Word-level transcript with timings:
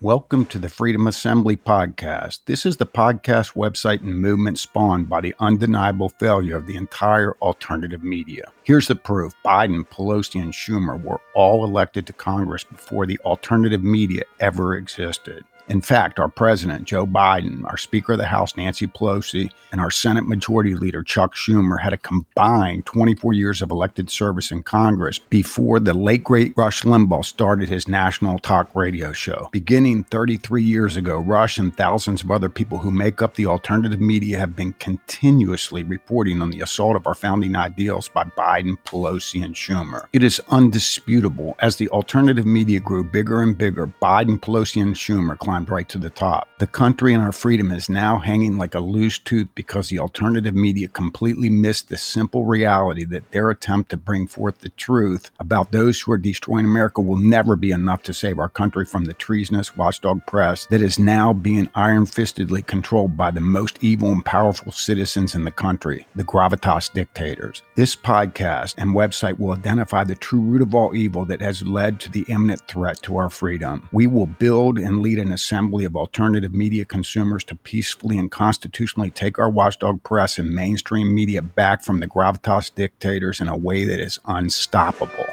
Welcome 0.00 0.46
to 0.46 0.60
the 0.60 0.68
Freedom 0.68 1.08
Assembly 1.08 1.56
podcast. 1.56 2.38
This 2.44 2.64
is 2.64 2.76
the 2.76 2.86
podcast 2.86 3.54
website 3.54 4.00
and 4.00 4.16
movement 4.16 4.60
spawned 4.60 5.08
by 5.08 5.20
the 5.20 5.34
undeniable 5.40 6.08
failure 6.08 6.56
of 6.56 6.68
the 6.68 6.76
entire 6.76 7.32
alternative 7.42 8.04
media. 8.04 8.44
Here's 8.62 8.86
the 8.86 8.94
proof 8.94 9.34
Biden, 9.44 9.84
Pelosi, 9.88 10.40
and 10.40 10.52
Schumer 10.52 11.02
were 11.02 11.20
all 11.34 11.64
elected 11.64 12.06
to 12.06 12.12
Congress 12.12 12.62
before 12.62 13.06
the 13.06 13.18
alternative 13.24 13.82
media 13.82 14.22
ever 14.38 14.76
existed. 14.76 15.44
In 15.68 15.82
fact, 15.82 16.18
our 16.18 16.28
president, 16.30 16.84
Joe 16.84 17.06
Biden, 17.06 17.62
our 17.64 17.76
Speaker 17.76 18.12
of 18.12 18.18
the 18.18 18.24
House, 18.24 18.56
Nancy 18.56 18.86
Pelosi, 18.86 19.50
and 19.70 19.82
our 19.82 19.90
Senate 19.90 20.26
Majority 20.26 20.74
Leader, 20.74 21.02
Chuck 21.02 21.34
Schumer, 21.34 21.78
had 21.78 21.92
a 21.92 21.98
combined 21.98 22.86
24 22.86 23.34
years 23.34 23.60
of 23.60 23.70
elected 23.70 24.08
service 24.08 24.50
in 24.50 24.62
Congress 24.62 25.18
before 25.18 25.78
the 25.78 25.92
late 25.92 26.24
great 26.24 26.54
Rush 26.56 26.84
Limbaugh 26.84 27.22
started 27.22 27.68
his 27.68 27.86
national 27.86 28.38
talk 28.38 28.74
radio 28.74 29.12
show. 29.12 29.50
Beginning 29.52 30.04
33 30.04 30.62
years 30.62 30.96
ago, 30.96 31.18
Rush 31.18 31.58
and 31.58 31.76
thousands 31.76 32.22
of 32.22 32.30
other 32.30 32.48
people 32.48 32.78
who 32.78 32.90
make 32.90 33.20
up 33.20 33.34
the 33.34 33.44
alternative 33.44 34.00
media 34.00 34.38
have 34.38 34.56
been 34.56 34.72
continuously 34.74 35.82
reporting 35.82 36.40
on 36.40 36.48
the 36.48 36.62
assault 36.62 36.96
of 36.96 37.06
our 37.06 37.14
founding 37.14 37.56
ideals 37.56 38.08
by 38.08 38.24
Biden, 38.24 38.78
Pelosi, 38.86 39.44
and 39.44 39.54
Schumer. 39.54 40.06
It 40.14 40.22
is 40.22 40.40
undisputable 40.48 41.56
as 41.58 41.76
the 41.76 41.90
alternative 41.90 42.46
media 42.46 42.80
grew 42.80 43.04
bigger 43.04 43.42
and 43.42 43.56
bigger, 43.56 43.86
Biden, 44.00 44.40
Pelosi, 44.40 44.80
and 44.80 44.94
Schumer 44.94 45.36
climbed 45.38 45.57
climbed 45.58 45.70
right 45.70 45.88
to 45.88 45.98
the 45.98 46.10
top. 46.10 46.48
The 46.58 46.66
country 46.66 47.14
and 47.14 47.22
our 47.22 47.32
freedom 47.32 47.72
is 47.72 47.88
now 47.88 48.18
hanging 48.18 48.58
like 48.58 48.74
a 48.74 48.80
loose 48.80 49.18
tooth 49.18 49.48
because 49.56 49.88
the 49.88 49.98
alternative 49.98 50.54
media 50.54 50.86
completely 50.86 51.50
missed 51.50 51.88
the 51.88 51.96
simple 51.96 52.44
reality 52.44 53.04
that 53.06 53.30
their 53.32 53.50
attempt 53.50 53.90
to 53.90 53.96
bring 53.96 54.28
forth 54.28 54.58
the 54.58 54.68
truth 54.70 55.30
about 55.40 55.72
those 55.72 56.00
who 56.00 56.12
are 56.12 56.18
destroying 56.18 56.64
America 56.64 57.00
will 57.00 57.16
never 57.16 57.56
be 57.56 57.72
enough 57.72 58.02
to 58.04 58.14
save 58.14 58.38
our 58.38 58.48
country 58.48 58.84
from 58.84 59.04
the 59.04 59.14
treasonous 59.14 59.76
watchdog 59.76 60.24
press 60.26 60.66
that 60.66 60.82
is 60.82 60.98
now 60.98 61.32
being 61.32 61.68
iron 61.74 62.06
fistedly 62.06 62.64
controlled 62.64 63.16
by 63.16 63.30
the 63.30 63.40
most 63.40 63.78
evil 63.80 64.12
and 64.12 64.24
powerful 64.24 64.70
citizens 64.70 65.34
in 65.34 65.44
the 65.44 65.50
country, 65.50 66.06
the 66.14 66.24
gravitas 66.24 66.92
dictators. 66.92 67.62
This 67.74 67.96
podcast 67.96 68.74
and 68.78 68.94
website 68.94 69.38
will 69.38 69.52
identify 69.52 70.04
the 70.04 70.14
true 70.14 70.40
root 70.40 70.62
of 70.62 70.74
all 70.74 70.94
evil 70.94 71.24
that 71.24 71.40
has 71.40 71.62
led 71.62 71.98
to 72.00 72.10
the 72.10 72.24
imminent 72.28 72.60
threat 72.68 73.02
to 73.02 73.16
our 73.16 73.30
freedom. 73.30 73.88
We 73.92 74.06
will 74.06 74.26
build 74.26 74.78
and 74.78 75.00
lead 75.00 75.18
an 75.18 75.32
assembly 75.48 75.86
of 75.86 75.96
alternative 75.96 76.52
media 76.52 76.84
consumers 76.84 77.42
to 77.42 77.54
peacefully 77.56 78.18
and 78.18 78.30
constitutionally 78.30 79.10
take 79.10 79.38
our 79.38 79.48
watchdog 79.48 80.02
press 80.02 80.38
and 80.38 80.50
mainstream 80.50 81.14
media 81.14 81.40
back 81.40 81.82
from 81.82 82.00
the 82.00 82.06
gravitas 82.06 82.74
dictators 82.74 83.40
in 83.40 83.48
a 83.48 83.56
way 83.56 83.86
that 83.86 83.98
is 83.98 84.20
unstoppable. 84.26 85.24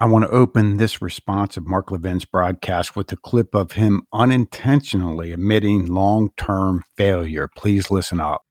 I 0.00 0.06
want 0.06 0.24
to 0.24 0.30
open 0.30 0.78
this 0.78 1.02
response 1.02 1.58
of 1.58 1.66
Mark 1.66 1.90
Levin's 1.90 2.24
broadcast 2.24 2.96
with 2.96 3.12
a 3.12 3.16
clip 3.16 3.54
of 3.54 3.72
him 3.72 4.06
unintentionally 4.10 5.32
admitting 5.32 5.84
long 5.86 6.30
term 6.38 6.82
failure. 6.96 7.48
Please 7.54 7.90
listen 7.90 8.20
up. 8.20 8.42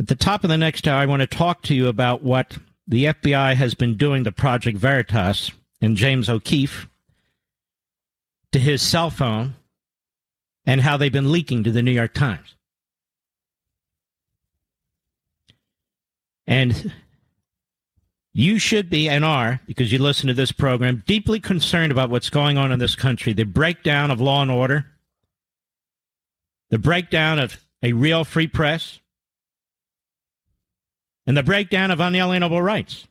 At 0.00 0.06
the 0.06 0.14
top 0.14 0.44
of 0.44 0.50
the 0.50 0.56
next 0.56 0.86
hour, 0.86 1.00
I 1.00 1.06
want 1.06 1.20
to 1.20 1.26
talk 1.26 1.62
to 1.62 1.74
you 1.74 1.88
about 1.88 2.22
what 2.22 2.58
the 2.86 3.06
FBI 3.06 3.54
has 3.56 3.74
been 3.74 3.96
doing 3.96 4.24
to 4.24 4.32
Project 4.32 4.78
Veritas 4.78 5.50
and 5.80 5.96
James 5.96 6.28
O'Keefe, 6.28 6.88
to 8.52 8.58
his 8.58 8.80
cell 8.80 9.10
phone, 9.10 9.54
and 10.64 10.80
how 10.80 10.96
they've 10.96 11.12
been 11.12 11.32
leaking 11.32 11.64
to 11.64 11.72
the 11.72 11.82
New 11.82 11.90
York 11.90 12.14
Times. 12.14 12.54
And 16.46 16.92
you 18.32 18.58
should 18.58 18.88
be 18.88 19.08
and 19.08 19.24
are, 19.24 19.60
because 19.66 19.92
you 19.92 19.98
listen 19.98 20.28
to 20.28 20.34
this 20.34 20.52
program, 20.52 21.02
deeply 21.06 21.40
concerned 21.40 21.92
about 21.92 22.08
what's 22.08 22.30
going 22.30 22.56
on 22.56 22.72
in 22.72 22.78
this 22.78 22.94
country 22.94 23.32
the 23.32 23.44
breakdown 23.44 24.10
of 24.10 24.20
law 24.20 24.42
and 24.42 24.50
order, 24.50 24.86
the 26.70 26.78
breakdown 26.78 27.38
of 27.38 27.58
a 27.82 27.92
real 27.92 28.24
free 28.24 28.46
press, 28.46 29.00
and 31.28 31.36
the 31.36 31.42
breakdown 31.42 31.90
of 31.90 32.00
unalienable 32.00 32.62
rights. 32.62 33.06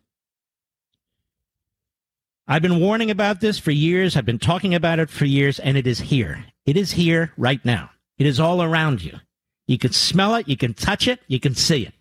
I've 2.48 2.64
been 2.64 2.80
warning 2.80 3.12
about 3.12 3.42
this 3.42 3.60
for 3.60 3.70
years. 3.70 4.18
I've 4.18 4.26
been 4.26 4.40
talking 4.40 4.74
about 4.74 4.98
it 4.98 5.12
for 5.12 5.26
years, 5.26 5.60
and 5.60 5.78
it 5.78 5.86
is 5.86 6.00
here. 6.00 6.44
It 6.66 6.78
is 6.78 6.92
here 6.92 7.32
right 7.38 7.64
now. 7.64 7.92
It 8.18 8.26
is 8.26 8.40
all 8.40 8.64
around 8.64 9.04
you. 9.04 9.20
You 9.68 9.78
can 9.78 9.92
smell 9.92 10.34
it, 10.34 10.48
you 10.48 10.58
can 10.58 10.74
touch 10.74 11.08
it, 11.08 11.20
you 11.28 11.40
can 11.40 11.54
see 11.54 11.86
it. 11.86 11.94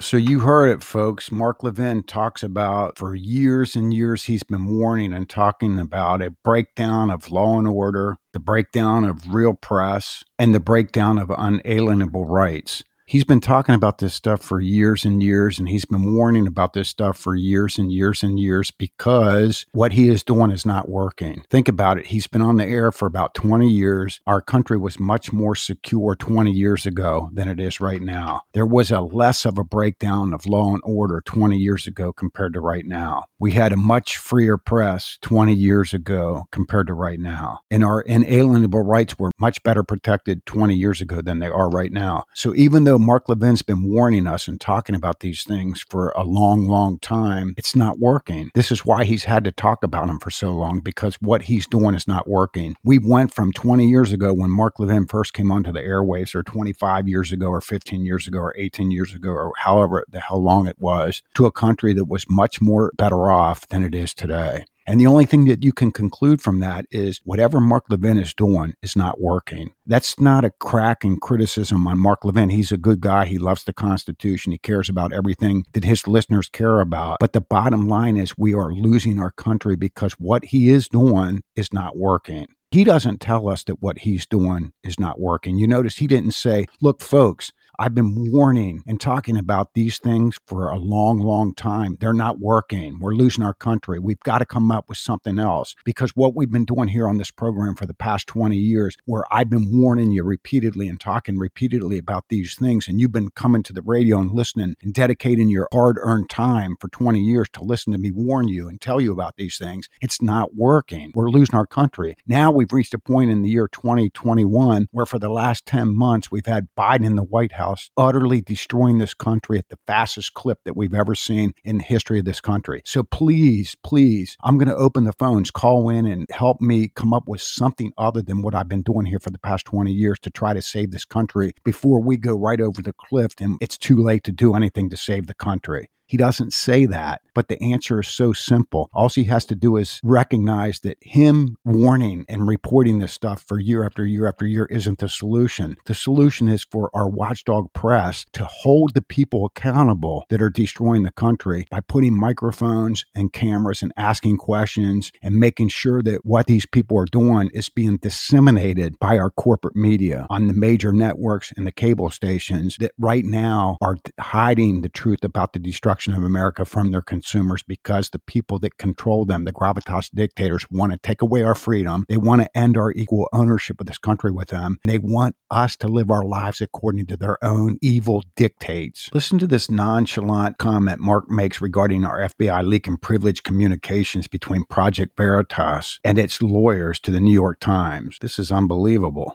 So 0.00 0.16
you 0.16 0.40
heard 0.40 0.70
it, 0.70 0.82
folks. 0.82 1.30
Mark 1.30 1.62
Levin 1.62 2.02
talks 2.02 2.42
about 2.42 2.98
for 2.98 3.14
years 3.14 3.76
and 3.76 3.94
years 3.94 4.24
he's 4.24 4.42
been 4.42 4.66
warning 4.66 5.12
and 5.12 5.28
talking 5.28 5.78
about 5.78 6.20
a 6.20 6.30
breakdown 6.42 7.10
of 7.10 7.30
law 7.30 7.60
and 7.60 7.68
order, 7.68 8.16
the 8.32 8.40
breakdown 8.40 9.04
of 9.04 9.32
real 9.32 9.54
press, 9.54 10.24
and 10.36 10.52
the 10.52 10.58
breakdown 10.58 11.16
of 11.16 11.30
unalienable 11.30 12.24
rights 12.24 12.82
he's 13.06 13.24
been 13.24 13.40
talking 13.40 13.74
about 13.74 13.98
this 13.98 14.14
stuff 14.14 14.42
for 14.42 14.60
years 14.60 15.04
and 15.04 15.22
years 15.22 15.58
and 15.58 15.68
he's 15.68 15.84
been 15.84 16.14
warning 16.14 16.46
about 16.46 16.72
this 16.72 16.88
stuff 16.88 17.18
for 17.18 17.34
years 17.34 17.78
and 17.78 17.92
years 17.92 18.22
and 18.22 18.40
years 18.40 18.70
because 18.70 19.66
what 19.72 19.92
he 19.92 20.08
is 20.08 20.22
doing 20.22 20.50
is 20.50 20.64
not 20.64 20.88
working. 20.88 21.44
Think 21.50 21.68
about 21.68 21.98
it. 21.98 22.06
He's 22.06 22.26
been 22.26 22.42
on 22.42 22.56
the 22.56 22.66
air 22.66 22.90
for 22.90 23.06
about 23.06 23.34
20 23.34 23.68
years. 23.68 24.20
Our 24.26 24.40
country 24.40 24.78
was 24.78 24.98
much 24.98 25.32
more 25.32 25.54
secure 25.54 26.16
20 26.16 26.50
years 26.50 26.86
ago 26.86 27.30
than 27.32 27.48
it 27.48 27.60
is 27.60 27.80
right 27.80 28.00
now. 28.00 28.42
There 28.54 28.66
was 28.66 28.90
a 28.90 29.00
less 29.00 29.44
of 29.44 29.58
a 29.58 29.64
breakdown 29.64 30.32
of 30.32 30.46
law 30.46 30.72
and 30.72 30.82
order 30.84 31.22
20 31.24 31.56
years 31.56 31.86
ago 31.86 32.12
compared 32.12 32.54
to 32.54 32.60
right 32.60 32.86
now. 32.86 33.24
We 33.38 33.52
had 33.52 33.72
a 33.72 33.76
much 33.76 34.16
freer 34.16 34.56
press 34.56 35.18
20 35.20 35.52
years 35.52 35.92
ago 35.92 36.46
compared 36.50 36.86
to 36.86 36.94
right 36.94 37.20
now. 37.20 37.60
And 37.70 37.84
our 37.84 38.00
inalienable 38.02 38.82
rights 38.82 39.18
were 39.18 39.30
much 39.38 39.62
better 39.62 39.82
protected 39.82 40.44
20 40.46 40.74
years 40.74 41.00
ago 41.00 41.20
than 41.20 41.40
they 41.40 41.48
are 41.48 41.68
right 41.68 41.92
now. 41.92 42.24
So 42.34 42.54
even 42.54 42.84
though 42.84 42.93
though 42.94 42.98
Mark 42.98 43.28
Levin's 43.28 43.62
been 43.62 43.82
warning 43.82 44.28
us 44.28 44.46
and 44.46 44.60
talking 44.60 44.94
about 44.94 45.18
these 45.18 45.42
things 45.42 45.84
for 45.90 46.10
a 46.10 46.22
long, 46.22 46.68
long 46.68 47.00
time, 47.00 47.52
it's 47.56 47.74
not 47.74 47.98
working. 47.98 48.52
This 48.54 48.70
is 48.70 48.84
why 48.84 49.02
he's 49.02 49.24
had 49.24 49.42
to 49.42 49.50
talk 49.50 49.82
about 49.82 50.06
them 50.06 50.20
for 50.20 50.30
so 50.30 50.52
long 50.52 50.78
because 50.78 51.16
what 51.16 51.42
he's 51.42 51.66
doing 51.66 51.96
is 51.96 52.06
not 52.06 52.28
working. 52.28 52.76
We 52.84 52.98
went 52.98 53.34
from 53.34 53.52
20 53.52 53.84
years 53.88 54.12
ago 54.12 54.32
when 54.32 54.50
Mark 54.50 54.78
Levin 54.78 55.08
first 55.08 55.32
came 55.32 55.50
onto 55.50 55.72
the 55.72 55.80
airwaves, 55.80 56.36
or 56.36 56.44
25 56.44 57.08
years 57.08 57.32
ago, 57.32 57.48
or 57.48 57.60
15 57.60 58.06
years 58.06 58.28
ago, 58.28 58.38
or 58.38 58.54
18 58.56 58.92
years 58.92 59.12
ago, 59.12 59.30
or 59.30 59.52
however 59.56 60.04
the 60.08 60.20
hell 60.20 60.40
long 60.40 60.68
it 60.68 60.78
was, 60.78 61.20
to 61.34 61.46
a 61.46 61.52
country 61.52 61.94
that 61.94 62.04
was 62.04 62.30
much 62.30 62.60
more 62.60 62.92
better 62.96 63.28
off 63.28 63.66
than 63.70 63.82
it 63.82 63.96
is 63.96 64.14
today. 64.14 64.66
And 64.86 65.00
the 65.00 65.06
only 65.06 65.24
thing 65.24 65.46
that 65.46 65.64
you 65.64 65.72
can 65.72 65.90
conclude 65.92 66.42
from 66.42 66.60
that 66.60 66.86
is 66.90 67.20
whatever 67.24 67.60
Mark 67.60 67.84
Levin 67.88 68.18
is 68.18 68.34
doing 68.34 68.74
is 68.82 68.96
not 68.96 69.20
working. 69.20 69.72
That's 69.86 70.20
not 70.20 70.44
a 70.44 70.50
crack 70.50 71.04
in 71.04 71.18
criticism 71.18 71.86
on 71.86 71.98
Mark 71.98 72.24
Levin. 72.24 72.50
He's 72.50 72.72
a 72.72 72.76
good 72.76 73.00
guy. 73.00 73.24
He 73.24 73.38
loves 73.38 73.64
the 73.64 73.72
Constitution. 73.72 74.52
He 74.52 74.58
cares 74.58 74.88
about 74.88 75.12
everything 75.12 75.64
that 75.72 75.84
his 75.84 76.06
listeners 76.06 76.48
care 76.48 76.80
about. 76.80 77.18
But 77.18 77.32
the 77.32 77.40
bottom 77.40 77.88
line 77.88 78.16
is 78.16 78.36
we 78.36 78.54
are 78.54 78.72
losing 78.72 79.20
our 79.20 79.32
country 79.32 79.76
because 79.76 80.12
what 80.14 80.44
he 80.44 80.70
is 80.70 80.88
doing 80.88 81.42
is 81.56 81.72
not 81.72 81.96
working 81.96 82.46
he 82.74 82.82
doesn't 82.82 83.20
tell 83.20 83.48
us 83.48 83.62
that 83.64 83.80
what 83.80 83.98
he's 84.00 84.26
doing 84.26 84.72
is 84.82 84.98
not 84.98 85.20
working. 85.20 85.56
You 85.56 85.68
notice 85.68 85.96
he 85.96 86.08
didn't 86.08 86.32
say, 86.32 86.66
look, 86.80 87.00
folks, 87.00 87.52
I've 87.78 87.94
been 87.94 88.30
warning 88.30 88.84
and 88.86 89.00
talking 89.00 89.36
about 89.36 89.74
these 89.74 89.98
things 89.98 90.38
for 90.46 90.68
a 90.68 90.78
long, 90.78 91.18
long 91.18 91.54
time. 91.54 91.96
They're 92.00 92.12
not 92.12 92.38
working. 92.38 93.00
We're 93.00 93.14
losing 93.14 93.42
our 93.42 93.54
country. 93.54 93.98
We've 93.98 94.20
got 94.20 94.38
to 94.38 94.46
come 94.46 94.70
up 94.70 94.88
with 94.88 94.98
something 94.98 95.40
else 95.40 95.74
because 95.84 96.10
what 96.14 96.36
we've 96.36 96.50
been 96.50 96.64
doing 96.64 96.88
here 96.88 97.08
on 97.08 97.18
this 97.18 97.32
program 97.32 97.74
for 97.74 97.86
the 97.86 97.94
past 97.94 98.28
20 98.28 98.56
years, 98.56 98.96
where 99.06 99.24
I've 99.32 99.50
been 99.50 99.76
warning 99.76 100.12
you 100.12 100.22
repeatedly 100.22 100.88
and 100.88 101.00
talking 101.00 101.36
repeatedly 101.36 101.98
about 101.98 102.26
these 102.28 102.54
things, 102.54 102.86
and 102.86 103.00
you've 103.00 103.12
been 103.12 103.30
coming 103.30 103.64
to 103.64 103.72
the 103.72 103.82
radio 103.82 104.20
and 104.20 104.30
listening 104.30 104.76
and 104.82 104.94
dedicating 104.94 105.48
your 105.48 105.68
hard 105.72 105.98
earned 106.00 106.30
time 106.30 106.76
for 106.80 106.88
20 106.88 107.18
years 107.18 107.48
to 107.54 107.64
listen 107.64 107.92
to 107.92 107.98
me 107.98 108.12
warn 108.12 108.46
you 108.46 108.68
and 108.68 108.80
tell 108.80 109.00
you 109.00 109.12
about 109.12 109.34
these 109.36 109.58
things, 109.58 109.88
it's 110.00 110.22
not 110.22 110.54
working. 110.54 111.10
We're 111.14 111.30
losing 111.30 111.56
our 111.56 111.66
country. 111.66 112.16
Now 112.26 112.52
we've 112.52 112.72
reached 112.72 112.94
a 112.94 112.98
point 112.98 113.30
in 113.30 113.42
the 113.42 113.50
year 113.50 113.66
2021 113.66 114.88
where 114.92 115.06
for 115.06 115.18
the 115.18 115.28
last 115.28 115.66
10 115.66 115.96
months, 115.96 116.30
we've 116.30 116.46
had 116.46 116.68
Biden 116.78 117.04
in 117.04 117.16
the 117.16 117.24
White 117.24 117.52
House 117.52 117.63
House, 117.64 117.90
utterly 117.96 118.42
destroying 118.42 118.98
this 118.98 119.14
country 119.14 119.58
at 119.58 119.68
the 119.70 119.78
fastest 119.86 120.34
clip 120.34 120.58
that 120.64 120.76
we've 120.76 120.92
ever 120.92 121.14
seen 121.14 121.54
in 121.64 121.78
the 121.78 121.84
history 121.84 122.18
of 122.18 122.26
this 122.26 122.40
country. 122.40 122.82
So 122.84 123.02
please, 123.02 123.74
please, 123.82 124.36
I'm 124.42 124.58
going 124.58 124.68
to 124.68 124.76
open 124.76 125.04
the 125.04 125.14
phones, 125.14 125.50
call 125.50 125.88
in 125.88 126.06
and 126.06 126.26
help 126.30 126.60
me 126.60 126.88
come 126.94 127.14
up 127.14 127.26
with 127.26 127.40
something 127.40 127.92
other 127.96 128.20
than 128.20 128.42
what 128.42 128.54
I've 128.54 128.68
been 128.68 128.82
doing 128.82 129.06
here 129.06 129.18
for 129.18 129.30
the 129.30 129.38
past 129.38 129.64
20 129.64 129.90
years 129.90 130.18
to 130.20 130.30
try 130.30 130.52
to 130.52 130.60
save 130.60 130.90
this 130.90 131.06
country 131.06 131.52
before 131.64 132.00
we 132.00 132.18
go 132.18 132.36
right 132.36 132.60
over 132.60 132.82
the 132.82 132.92
cliff 132.92 133.32
and 133.40 133.56
it's 133.62 133.78
too 133.78 133.96
late 133.96 134.24
to 134.24 134.32
do 134.32 134.54
anything 134.54 134.90
to 134.90 134.96
save 134.96 135.26
the 135.26 135.34
country. 135.34 135.88
He 136.06 136.16
doesn't 136.16 136.52
say 136.52 136.84
that, 136.86 137.22
but 137.34 137.48
the 137.48 137.60
answer 137.62 138.00
is 138.00 138.08
so 138.08 138.32
simple. 138.32 138.90
All 138.92 139.08
he 139.08 139.24
has 139.24 139.46
to 139.46 139.54
do 139.54 139.76
is 139.76 140.00
recognize 140.02 140.80
that 140.80 140.98
him 141.00 141.56
warning 141.64 142.26
and 142.28 142.46
reporting 142.46 142.98
this 142.98 143.12
stuff 143.12 143.44
for 143.46 143.58
year 143.58 143.84
after 143.84 144.04
year 144.04 144.26
after 144.28 144.46
year 144.46 144.66
isn't 144.66 144.98
the 144.98 145.08
solution. 145.08 145.76
The 145.86 145.94
solution 145.94 146.48
is 146.48 146.66
for 146.70 146.90
our 146.94 147.08
watchdog 147.08 147.72
press 147.72 148.26
to 148.34 148.44
hold 148.44 148.94
the 148.94 149.02
people 149.02 149.46
accountable 149.46 150.26
that 150.28 150.42
are 150.42 150.50
destroying 150.50 151.04
the 151.04 151.12
country 151.12 151.66
by 151.70 151.80
putting 151.80 152.18
microphones 152.18 153.04
and 153.14 153.32
cameras 153.32 153.82
and 153.82 153.92
asking 153.96 154.36
questions 154.36 155.10
and 155.22 155.36
making 155.36 155.68
sure 155.68 156.02
that 156.02 156.24
what 156.24 156.46
these 156.46 156.66
people 156.66 156.98
are 156.98 157.06
doing 157.06 157.50
is 157.54 157.68
being 157.70 157.96
disseminated 157.98 158.98
by 158.98 159.18
our 159.18 159.30
corporate 159.30 159.76
media 159.76 160.26
on 160.28 160.48
the 160.48 160.54
major 160.54 160.92
networks 160.92 161.52
and 161.56 161.66
the 161.66 161.72
cable 161.72 162.10
stations 162.10 162.76
that 162.78 162.92
right 162.98 163.24
now 163.24 163.78
are 163.80 163.96
hiding 164.20 164.82
the 164.82 164.88
truth 164.88 165.24
about 165.24 165.52
the 165.52 165.58
destruction 165.58 165.93
of 165.94 166.24
America 166.24 166.64
from 166.64 166.90
their 166.90 167.02
consumers 167.02 167.62
because 167.62 168.10
the 168.10 168.18
people 168.18 168.58
that 168.58 168.78
control 168.78 169.24
them, 169.24 169.44
the 169.44 169.52
gravitas 169.52 170.10
dictators, 170.14 170.66
want 170.70 170.92
to 170.92 170.98
take 170.98 171.22
away 171.22 171.42
our 171.42 171.54
freedom. 171.54 172.04
They 172.08 172.16
want 172.16 172.42
to 172.42 172.58
end 172.58 172.76
our 172.76 172.92
equal 172.92 173.28
ownership 173.32 173.80
of 173.80 173.86
this 173.86 173.98
country 173.98 174.30
with 174.30 174.48
them. 174.48 174.78
They 174.84 174.98
want 174.98 175.36
us 175.50 175.76
to 175.76 175.88
live 175.88 176.10
our 176.10 176.24
lives 176.24 176.60
according 176.60 177.06
to 177.06 177.16
their 177.16 177.42
own 177.44 177.78
evil 177.80 178.24
dictates. 178.36 179.08
Listen 179.12 179.38
to 179.38 179.46
this 179.46 179.70
nonchalant 179.70 180.58
comment 180.58 181.00
Mark 181.00 181.30
makes 181.30 181.60
regarding 181.60 182.04
our 182.04 182.20
FBI 182.20 182.66
leak 182.66 182.86
and 182.86 183.00
privileged 183.00 183.44
communications 183.44 184.28
between 184.28 184.64
Project 184.64 185.16
Veritas 185.16 186.00
and 186.04 186.18
its 186.18 186.42
lawyers 186.42 186.98
to 187.00 187.10
the 187.10 187.20
New 187.20 187.32
York 187.32 187.60
Times. 187.60 188.18
This 188.20 188.38
is 188.38 188.50
unbelievable. 188.50 189.34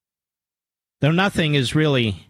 Though 1.01 1.11
nothing 1.11 1.56
is 1.56 1.75
really 1.75 2.27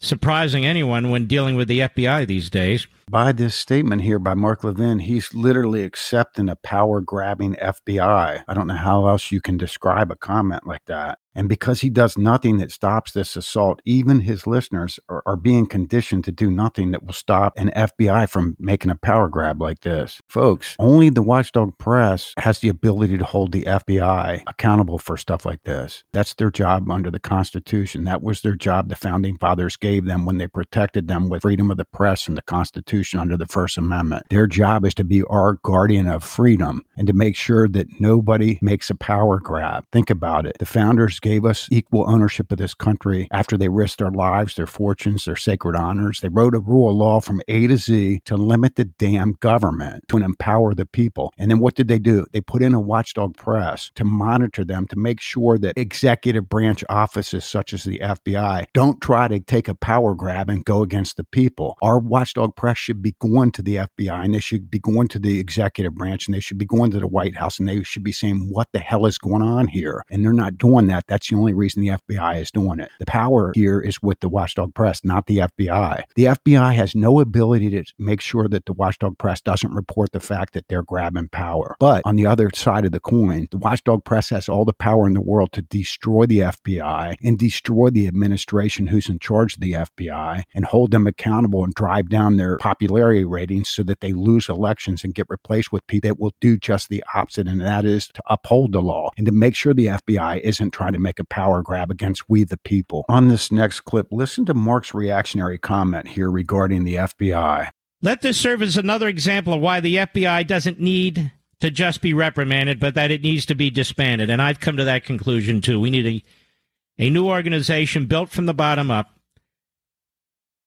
surprising 0.00 0.64
anyone 0.64 1.10
when 1.10 1.26
dealing 1.26 1.56
with 1.56 1.68
the 1.68 1.80
FBI 1.80 2.26
these 2.26 2.50
days. 2.50 2.86
By 3.08 3.30
this 3.30 3.54
statement 3.54 4.02
here 4.02 4.18
by 4.18 4.34
Mark 4.34 4.64
Levin, 4.64 4.98
he's 4.98 5.32
literally 5.32 5.84
accepting 5.84 6.48
a 6.48 6.56
power 6.56 7.00
grabbing 7.00 7.54
FBI. 7.54 8.42
I 8.48 8.54
don't 8.54 8.66
know 8.66 8.74
how 8.74 9.06
else 9.06 9.30
you 9.30 9.40
can 9.40 9.56
describe 9.56 10.10
a 10.10 10.16
comment 10.16 10.66
like 10.66 10.84
that. 10.86 11.20
And 11.36 11.50
because 11.50 11.82
he 11.82 11.90
does 11.90 12.16
nothing 12.16 12.56
that 12.58 12.72
stops 12.72 13.12
this 13.12 13.36
assault, 13.36 13.82
even 13.84 14.20
his 14.20 14.46
listeners 14.46 14.98
are, 15.10 15.22
are, 15.26 15.36
being 15.36 15.66
conditioned 15.66 16.24
to 16.24 16.32
do 16.32 16.50
nothing 16.50 16.92
that 16.92 17.04
will 17.04 17.12
stop 17.12 17.52
an 17.58 17.70
FBI 17.76 18.26
from 18.26 18.56
making 18.58 18.90
a 18.90 18.96
power 18.96 19.28
grab 19.28 19.60
like 19.60 19.80
this. 19.80 20.18
Folks, 20.30 20.74
only 20.78 21.10
the 21.10 21.20
watchdog 21.20 21.76
press 21.76 22.32
has 22.38 22.60
the 22.60 22.70
ability 22.70 23.18
to 23.18 23.24
hold 23.24 23.52
the 23.52 23.64
FBI 23.64 24.44
accountable 24.46 24.98
for 24.98 25.18
stuff 25.18 25.44
like 25.44 25.62
this. 25.64 26.04
That's 26.14 26.32
their 26.32 26.50
job 26.50 26.90
under 26.90 27.10
the 27.10 27.20
Constitution. 27.20 28.04
That 28.04 28.22
was 28.22 28.40
their 28.40 28.56
job 28.56 28.88
the 28.88 28.96
founding 28.96 29.36
fathers 29.36 29.76
gave 29.76 30.06
them 30.06 30.24
when 30.24 30.38
they 30.38 30.48
protected 30.48 31.06
them 31.06 31.28
with 31.28 31.42
freedom 31.42 31.70
of 31.70 31.76
the 31.76 31.84
press 31.84 32.26
and 32.28 32.36
the 32.38 32.42
Constitution 32.42 32.95
under 33.14 33.36
the 33.36 33.46
First 33.46 33.78
Amendment. 33.78 34.26
Their 34.30 34.46
job 34.46 34.84
is 34.84 34.94
to 34.94 35.04
be 35.04 35.22
our 35.24 35.54
guardian 35.62 36.06
of 36.06 36.24
freedom 36.24 36.84
and 36.96 37.06
to 37.06 37.12
make 37.12 37.36
sure 37.36 37.68
that 37.68 38.00
nobody 38.00 38.58
makes 38.62 38.90
a 38.90 38.94
power 38.94 39.38
grab. 39.38 39.84
Think 39.92 40.10
about 40.10 40.46
it. 40.46 40.56
The 40.58 40.66
founders 40.66 41.20
gave 41.20 41.44
us 41.44 41.68
equal 41.70 42.08
ownership 42.08 42.50
of 42.52 42.58
this 42.58 42.74
country 42.74 43.28
after 43.30 43.56
they 43.56 43.68
risked 43.68 43.98
their 43.98 44.10
lives, 44.10 44.54
their 44.54 44.66
fortunes, 44.66 45.24
their 45.24 45.36
sacred 45.36 45.76
honors. 45.76 46.20
They 46.20 46.28
wrote 46.28 46.54
a 46.54 46.60
rule 46.60 46.90
of 46.90 46.96
law 46.96 47.20
from 47.20 47.42
A 47.48 47.66
to 47.66 47.76
Z 47.76 48.20
to 48.24 48.36
limit 48.36 48.76
the 48.76 48.84
damn 48.84 49.32
government, 49.40 50.04
to 50.08 50.18
empower 50.18 50.74
the 50.74 50.86
people. 50.86 51.32
And 51.38 51.50
then 51.50 51.58
what 51.58 51.74
did 51.74 51.88
they 51.88 51.98
do? 51.98 52.26
They 52.32 52.40
put 52.40 52.62
in 52.62 52.74
a 52.74 52.80
watchdog 52.80 53.36
press 53.36 53.90
to 53.94 54.04
monitor 54.04 54.64
them, 54.64 54.86
to 54.88 54.96
make 54.96 55.20
sure 55.20 55.58
that 55.58 55.76
executive 55.76 56.48
branch 56.48 56.84
offices 56.88 57.44
such 57.44 57.72
as 57.72 57.84
the 57.84 57.98
FBI 57.98 58.66
don't 58.72 59.00
try 59.00 59.28
to 59.28 59.40
take 59.40 59.68
a 59.68 59.74
power 59.74 60.14
grab 60.14 60.48
and 60.48 60.64
go 60.64 60.82
against 60.82 61.16
the 61.16 61.24
people. 61.24 61.76
Our 61.82 61.98
watchdog 61.98 62.56
press 62.56 62.78
should 62.86 63.02
be 63.02 63.16
going 63.18 63.50
to 63.50 63.62
the 63.62 63.76
FBI 63.76 64.24
and 64.24 64.32
they 64.32 64.38
should 64.38 64.70
be 64.70 64.78
going 64.78 65.08
to 65.08 65.18
the 65.18 65.40
executive 65.40 65.96
branch 65.96 66.28
and 66.28 66.34
they 66.34 66.40
should 66.40 66.56
be 66.56 66.64
going 66.64 66.92
to 66.92 67.00
the 67.00 67.06
White 67.08 67.36
House 67.36 67.58
and 67.58 67.68
they 67.68 67.82
should 67.82 68.04
be 68.04 68.12
saying, 68.12 68.48
what 68.48 68.68
the 68.72 68.78
hell 68.78 69.06
is 69.06 69.18
going 69.18 69.42
on 69.42 69.66
here? 69.66 70.04
And 70.08 70.24
they're 70.24 70.32
not 70.32 70.56
doing 70.56 70.86
that. 70.86 71.04
That's 71.08 71.28
the 71.28 71.34
only 71.34 71.52
reason 71.52 71.82
the 71.82 71.98
FBI 71.98 72.40
is 72.40 72.52
doing 72.52 72.78
it. 72.78 72.88
The 73.00 73.06
power 73.06 73.50
here 73.56 73.80
is 73.80 74.00
with 74.00 74.20
the 74.20 74.28
watchdog 74.28 74.72
press, 74.74 75.04
not 75.04 75.26
the 75.26 75.38
FBI. 75.38 76.04
The 76.14 76.24
FBI 76.26 76.74
has 76.74 76.94
no 76.94 77.18
ability 77.18 77.70
to 77.70 77.84
make 77.98 78.20
sure 78.20 78.46
that 78.46 78.66
the 78.66 78.72
watchdog 78.72 79.18
press 79.18 79.40
doesn't 79.40 79.72
report 79.72 80.12
the 80.12 80.20
fact 80.20 80.54
that 80.54 80.68
they're 80.68 80.84
grabbing 80.84 81.28
power. 81.28 81.74
But 81.80 82.02
on 82.04 82.14
the 82.14 82.26
other 82.26 82.50
side 82.54 82.84
of 82.84 82.92
the 82.92 83.00
coin, 83.00 83.48
the 83.50 83.58
watchdog 83.58 84.04
press 84.04 84.30
has 84.30 84.48
all 84.48 84.64
the 84.64 84.72
power 84.72 85.08
in 85.08 85.14
the 85.14 85.20
world 85.20 85.50
to 85.52 85.62
destroy 85.62 86.26
the 86.26 86.38
FBI 86.38 87.16
and 87.20 87.36
destroy 87.36 87.90
the 87.90 88.06
administration 88.06 88.86
who's 88.86 89.08
in 89.08 89.18
charge 89.18 89.54
of 89.54 89.60
the 89.60 89.72
FBI 89.72 90.44
and 90.54 90.64
hold 90.64 90.92
them 90.92 91.08
accountable 91.08 91.64
and 91.64 91.74
drive 91.74 92.08
down 92.08 92.36
their 92.36 92.58
popularity 92.76 93.24
ratings 93.24 93.70
so 93.70 93.82
that 93.82 94.00
they 94.00 94.12
lose 94.12 94.48
elections 94.50 95.02
and 95.02 95.14
get 95.14 95.26
replaced 95.30 95.72
with 95.72 95.86
people 95.86 96.08
that 96.08 96.20
will 96.20 96.34
do 96.40 96.58
just 96.58 96.90
the 96.90 97.02
opposite, 97.14 97.48
and 97.48 97.60
that 97.60 97.86
is 97.86 98.08
to 98.08 98.22
uphold 98.26 98.72
the 98.72 98.82
law 98.82 99.08
and 99.16 99.24
to 99.24 99.32
make 99.32 99.54
sure 99.54 99.72
the 99.72 99.86
FBI 99.86 100.40
isn't 100.40 100.72
trying 100.72 100.92
to 100.92 100.98
make 100.98 101.18
a 101.18 101.24
power 101.24 101.62
grab 101.62 101.90
against 101.90 102.28
we 102.28 102.44
the 102.44 102.58
people. 102.58 103.06
On 103.08 103.28
this 103.28 103.50
next 103.50 103.80
clip, 103.80 104.08
listen 104.10 104.44
to 104.44 104.54
Mark's 104.54 104.92
reactionary 104.92 105.56
comment 105.56 106.06
here 106.06 106.30
regarding 106.30 106.84
the 106.84 106.96
FBI. 106.96 107.70
Let 108.02 108.20
this 108.20 108.38
serve 108.38 108.60
as 108.60 108.76
another 108.76 109.08
example 109.08 109.54
of 109.54 109.62
why 109.62 109.80
the 109.80 109.96
FBI 109.96 110.46
doesn't 110.46 110.78
need 110.78 111.32
to 111.60 111.70
just 111.70 112.02
be 112.02 112.12
reprimanded, 112.12 112.78
but 112.78 112.94
that 112.94 113.10
it 113.10 113.22
needs 113.22 113.46
to 113.46 113.54
be 113.54 113.70
disbanded. 113.70 114.28
And 114.28 114.42
I've 114.42 114.60
come 114.60 114.76
to 114.76 114.84
that 114.84 115.04
conclusion 115.04 115.62
too. 115.62 115.80
We 115.80 115.90
need 115.90 116.06
a, 116.06 117.04
a 117.04 117.08
new 117.08 117.26
organization 117.26 118.04
built 118.04 118.28
from 118.28 118.44
the 118.44 118.52
bottom 118.52 118.90
up. 118.90 119.08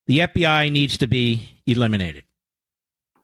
The 0.08 0.20
FBI 0.20 0.72
needs 0.72 0.98
to 0.98 1.06
be 1.06 1.59
eliminated. 1.72 2.24